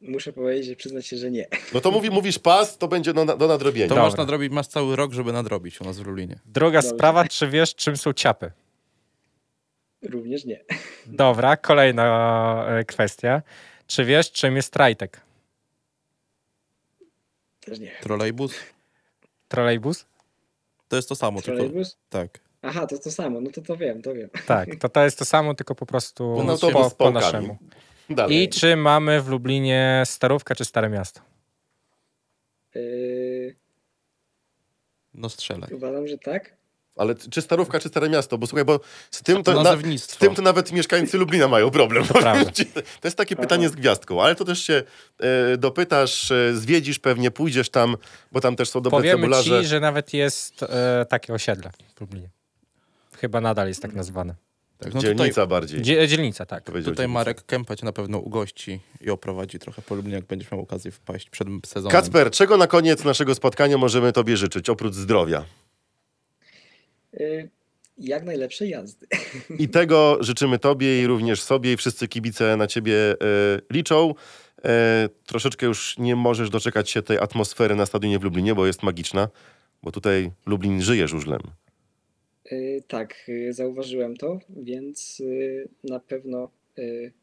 muszę 0.00 0.32
powiedzieć, 0.32 0.66
że 0.66 0.76
przyznać 0.76 1.06
się, 1.06 1.16
że 1.16 1.30
nie. 1.30 1.46
No 1.74 1.80
to 1.80 1.90
mówi, 1.90 2.10
mówisz 2.10 2.38
pas, 2.38 2.78
to 2.78 2.88
będzie 2.88 3.14
do, 3.14 3.24
do 3.24 3.48
nadrobienia. 3.48 3.86
To 3.86 3.94
Dobra. 3.94 4.04
masz 4.04 4.16
nadrobić, 4.16 4.52
masz 4.52 4.66
cały 4.66 4.96
rok, 4.96 5.12
żeby 5.12 5.32
nadrobić 5.32 5.80
u 5.80 5.84
nas 5.84 5.98
w 5.98 6.06
Lublinie. 6.06 6.38
Druga 6.46 6.82
Dobrze. 6.82 6.96
sprawa, 6.96 7.28
czy 7.28 7.48
wiesz, 7.48 7.74
czym 7.74 7.96
są 7.96 8.12
ciapy? 8.12 8.50
Również 10.02 10.44
nie. 10.44 10.64
Dobra, 11.06 11.56
kolejna 11.56 12.66
e, 12.68 12.84
kwestia. 12.84 13.42
Czy 13.86 14.04
wiesz, 14.04 14.32
czym 14.32 14.56
jest 14.56 14.72
trajtek? 14.72 15.20
Też 17.60 17.78
nie. 17.78 17.92
Trolejbus? 18.00 18.54
Trolejbus? 19.48 20.06
To 20.88 20.96
jest 20.96 21.08
to 21.08 21.14
samo, 21.14 21.42
tylko... 21.42 21.56
Trolejbus? 21.56 21.96
Tak. 22.10 22.40
Aha, 22.62 22.86
to 22.86 22.98
to 22.98 23.10
samo, 23.10 23.40
no 23.40 23.50
to 23.50 23.62
to 23.62 23.76
wiem, 23.76 24.02
to 24.02 24.14
wiem. 24.14 24.30
Tak, 24.46 24.76
to 24.76 24.88
to 24.88 25.04
jest 25.04 25.18
to 25.18 25.24
samo, 25.24 25.54
tylko 25.54 25.74
po 25.74 25.86
prostu 25.86 26.34
po, 26.36 26.50
autobus 26.50 26.86
z 26.86 26.94
po 26.94 27.04
pałkami. 27.04 27.14
naszemu. 27.14 27.58
Dalej. 28.14 28.42
I 28.42 28.48
czy 28.48 28.76
mamy 28.76 29.22
w 29.22 29.28
Lublinie 29.28 30.02
Starówkę 30.06 30.54
czy 30.54 30.64
Stare 30.64 30.88
Miasto? 30.88 31.20
Yy, 32.74 33.56
No 35.14 35.28
strzelaj. 35.28 35.70
uważam, 35.74 36.08
że 36.08 36.18
tak. 36.18 36.62
Ale 36.96 37.14
czy 37.14 37.42
Starówka, 37.42 37.80
czy 37.80 37.88
Stare 37.88 38.08
Miasto? 38.08 38.38
Bo 38.38 38.46
słuchaj, 38.46 38.64
bo 38.64 38.80
z 39.10 39.22
tym 39.22 39.42
to, 39.42 39.62
na, 39.62 39.76
z 39.96 40.06
tym 40.06 40.34
to 40.34 40.42
nawet 40.42 40.72
mieszkańcy 40.72 41.18
Lublina 41.18 41.48
mają 41.48 41.70
problem. 41.70 42.04
prawda. 42.04 42.50
To 43.00 43.08
jest 43.08 43.16
takie 43.16 43.36
pytanie 43.36 43.68
z 43.68 43.72
gwiazdką, 43.72 44.22
ale 44.22 44.34
to 44.34 44.44
też 44.44 44.62
się 44.62 44.82
e, 45.20 45.56
dopytasz, 45.56 46.30
e, 46.30 46.54
zwiedzisz 46.54 46.98
pewnie, 46.98 47.30
pójdziesz 47.30 47.70
tam, 47.70 47.96
bo 48.32 48.40
tam 48.40 48.56
też 48.56 48.70
są 48.70 48.80
dobre 48.80 48.98
Powiemy 48.98 49.20
cebularze. 49.22 49.60
ci, 49.62 49.66
że 49.66 49.80
nawet 49.80 50.12
jest 50.14 50.62
e, 50.62 51.06
takie 51.08 51.34
osiedle 51.34 51.70
w 51.96 52.00
Lublinie. 52.00 52.28
Chyba 53.16 53.40
nadal 53.40 53.68
jest 53.68 53.82
tak 53.82 53.92
nazwane. 53.94 54.34
Tak, 54.82 54.94
no 54.94 55.00
Dzielnica 55.00 55.28
tutaj, 55.28 55.46
bardziej. 55.46 55.82
Dzie- 55.82 56.08
dzielnica, 56.08 56.46
tak. 56.46 56.64
tutaj 56.64 56.82
dzielnica. 56.82 57.08
Marek 57.08 57.46
Kępa 57.46 57.76
cię 57.76 57.84
na 57.84 57.92
pewno 57.92 58.18
ugości 58.18 58.80
i 59.00 59.10
oprowadzi 59.10 59.58
trochę 59.58 59.82
po 59.82 59.94
Lublinie, 59.94 60.16
jak 60.16 60.24
będziesz 60.24 60.50
miał 60.50 60.60
okazję 60.60 60.90
wpaść 60.90 61.30
przed 61.30 61.48
sezonem. 61.66 61.92
Kacper, 61.92 62.30
czego 62.30 62.56
na 62.56 62.66
koniec 62.66 63.04
naszego 63.04 63.34
spotkania 63.34 63.78
możemy 63.78 64.12
tobie 64.12 64.36
życzyć, 64.36 64.68
oprócz 64.68 64.94
zdrowia? 64.94 65.44
Yy, 67.12 67.50
jak 67.98 68.24
najlepszej 68.24 68.70
jazdy. 68.70 69.06
I 69.58 69.68
tego 69.68 70.18
życzymy 70.20 70.58
tobie 70.58 71.02
i 71.02 71.06
również 71.06 71.42
sobie 71.42 71.72
i 71.72 71.76
wszyscy 71.76 72.08
kibice 72.08 72.56
na 72.56 72.66
ciebie 72.66 72.94
e, 72.94 73.14
liczą. 73.70 74.14
E, 74.64 75.08
troszeczkę 75.26 75.66
już 75.66 75.98
nie 75.98 76.16
możesz 76.16 76.50
doczekać 76.50 76.90
się 76.90 77.02
tej 77.02 77.18
atmosfery 77.18 77.76
na 77.76 77.86
stadionie 77.86 78.18
w 78.18 78.22
Lublinie, 78.22 78.54
bo 78.54 78.66
jest 78.66 78.82
magiczna, 78.82 79.28
bo 79.82 79.92
tutaj 79.92 80.30
Lublin 80.46 80.82
żyje 80.82 81.08
żużlem. 81.08 81.40
Yy, 82.52 82.82
tak, 82.88 83.14
yy, 83.28 83.52
zauważyłem 83.52 84.16
to, 84.16 84.38
więc 84.48 85.18
yy, 85.18 85.68
na 85.84 86.00
pewno 86.00 86.48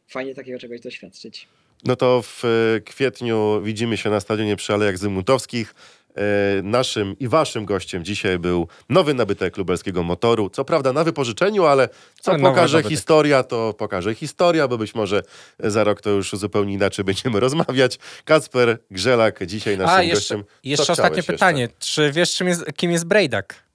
fajnie 0.08 0.36
takiego 0.36 0.60
czegoś 0.60 0.82
doświadczyć. 0.82 1.48
No 1.84 1.96
to 1.96 2.22
w 2.22 2.46
e, 2.46 2.80
kwietniu 2.82 3.62
widzimy 3.63 3.98
się 3.98 4.10
na 4.10 4.20
stadionie 4.20 4.56
przy 4.56 4.74
Alejach 4.74 4.98
Zygmuntowskich. 4.98 5.76
E, 6.15 6.62
Naszym 6.63 7.15
i 7.20 7.28
waszym 7.28 7.65
gościem 7.65 8.06
dzisiaj 8.06 8.39
był 8.39 8.68
nowy 8.89 9.13
nabytek 9.13 9.58
lubelskiego 9.58 10.04
motoru. 10.04 10.50
Co 10.50 10.65
prawda 10.65 10.94
na 10.94 11.04
wypożyczeniu, 11.04 11.65
ale 11.65 11.89
co 12.22 12.32
Ale 12.32 12.42
pokaże 12.42 12.78
nabytek. 12.78 12.98
historia, 12.98 13.44
to 13.44 13.74
pokaże 13.74 14.15
historia, 14.15 14.68
bo 14.68 14.78
być 14.78 14.96
może 14.96 15.22
za 15.60 15.84
rok 15.84 16.02
to 16.02 16.10
już 16.10 16.32
zupełnie 16.32 16.74
inaczej 16.74 17.06
będziemy 17.12 17.39
rozmawiać. 17.39 18.00
Kacper 18.26 18.78
Grzelak 18.92 19.46
dzisiaj 19.46 19.78
naszym 19.78 19.96
A, 19.96 20.04
jeszcze, 20.04 20.15
gościem. 20.15 20.44
Co 20.44 20.60
jeszcze 20.63 20.94
ostatnie 20.94 21.18
jeszcze? 21.18 21.34
pytanie. 21.34 21.70
Czy 21.80 22.12
wiesz, 22.12 22.36
czym 22.36 22.48
jest, 22.48 22.65
kim 22.76 22.92
jest 22.92 23.06
Brejdak? 23.06 23.68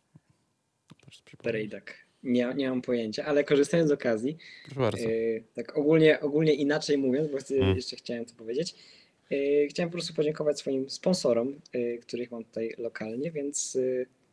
Brejdak. 1.44 1.94
Nie, 2.22 2.52
nie 2.57 2.68
mam 2.70 2.83
pojęcia, 2.83 3.24
ale 3.24 3.44
korzystając 3.44 3.88
z 3.88 3.92
okazji, 3.92 4.37
yy, 4.96 5.44
tak 5.54 5.78
ogólnie, 5.78 6.20
ogólnie 6.20 6.54
inaczej 6.54 6.98
mówiąc, 6.98 7.28
bo 7.30 7.38
chcę, 7.38 7.54
Mm. 7.54 7.76
jeszcze 7.76 7.96
chciałem 7.96 8.24
to 8.24 8.35
powiedzieć, 8.35 8.74
yy, 9.30 9.66
chciałem 9.70 9.90
po 9.90 9.92
prostu 9.92 10.14
podziękować 10.14 10.59
swoim 10.59 10.90
sponsorom, 10.90 11.61
yy, 11.74 11.98
których 11.98 12.30
mam 12.30 12.44
tutaj 12.44 12.74
lokalnie, 12.78 13.30
więc 13.30 13.78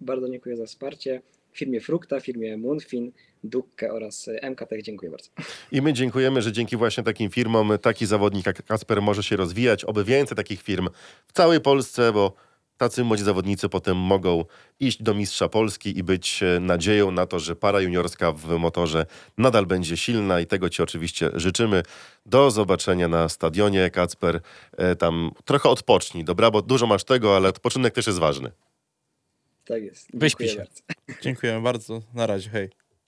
bardzo 0.01 0.29
dziękuję 0.29 0.57
za 0.57 0.65
wsparcie. 0.65 1.21
Firmie 1.53 1.81
Frukta, 1.81 2.19
firmie 2.19 2.57
Moonfin, 2.57 3.11
Dukkę 3.43 3.93
oraz 3.93 4.29
MKTech. 4.41 4.81
Dziękuję 4.81 5.11
bardzo. 5.11 5.29
I 5.71 5.81
my 5.81 5.93
dziękujemy, 5.93 6.41
że 6.41 6.51
dzięki 6.51 6.77
właśnie 6.77 7.03
takim 7.03 7.29
firmom 7.29 7.71
taki 7.81 8.05
zawodnik 8.05 8.45
jak 8.45 8.65
Kasper 8.65 9.01
może 9.01 9.23
się 9.23 9.35
rozwijać. 9.35 9.83
Oby 9.85 10.03
więcej 10.03 10.35
takich 10.37 10.61
firm 10.61 10.89
w 11.27 11.31
całej 11.33 11.61
Polsce, 11.61 12.11
bo 12.13 12.33
tacy 12.81 13.03
młodzi 13.03 13.23
zawodnicy 13.23 13.69
potem 13.69 13.97
mogą 13.97 14.45
iść 14.79 15.03
do 15.03 15.13
mistrza 15.13 15.49
Polski 15.49 15.97
i 15.97 16.03
być 16.03 16.43
e, 16.43 16.59
nadzieją 16.59 17.11
na 17.11 17.25
to, 17.25 17.39
że 17.39 17.55
para 17.55 17.81
juniorska 17.81 18.31
w 18.31 18.57
motorze 18.57 19.05
nadal 19.37 19.65
będzie 19.65 19.97
silna 19.97 20.39
i 20.39 20.47
tego 20.47 20.69
Ci 20.69 20.81
oczywiście 20.83 21.29
życzymy. 21.33 21.83
Do 22.25 22.51
zobaczenia 22.51 23.07
na 23.07 23.29
stadionie. 23.29 23.89
Kacper, 23.89 24.41
e, 24.77 24.95
tam 24.95 25.31
trochę 25.45 25.69
odpocznij, 25.69 26.23
dobra? 26.23 26.51
Bo 26.51 26.61
dużo 26.61 26.87
masz 26.87 27.03
tego, 27.03 27.35
ale 27.35 27.49
odpoczynek 27.49 27.93
też 27.93 28.07
jest 28.07 28.19
ważny. 28.19 28.51
Tak 29.65 29.83
jest. 29.83 30.07
Wyśpij 30.13 30.47
Dziękuję 30.47 30.65
się. 30.65 30.71
bardzo. 31.05 31.21
Dziękujemy 31.21 31.61
bardzo. 31.61 32.01
Na 32.13 32.27
razie, 32.27 32.49
hej. 32.49 32.69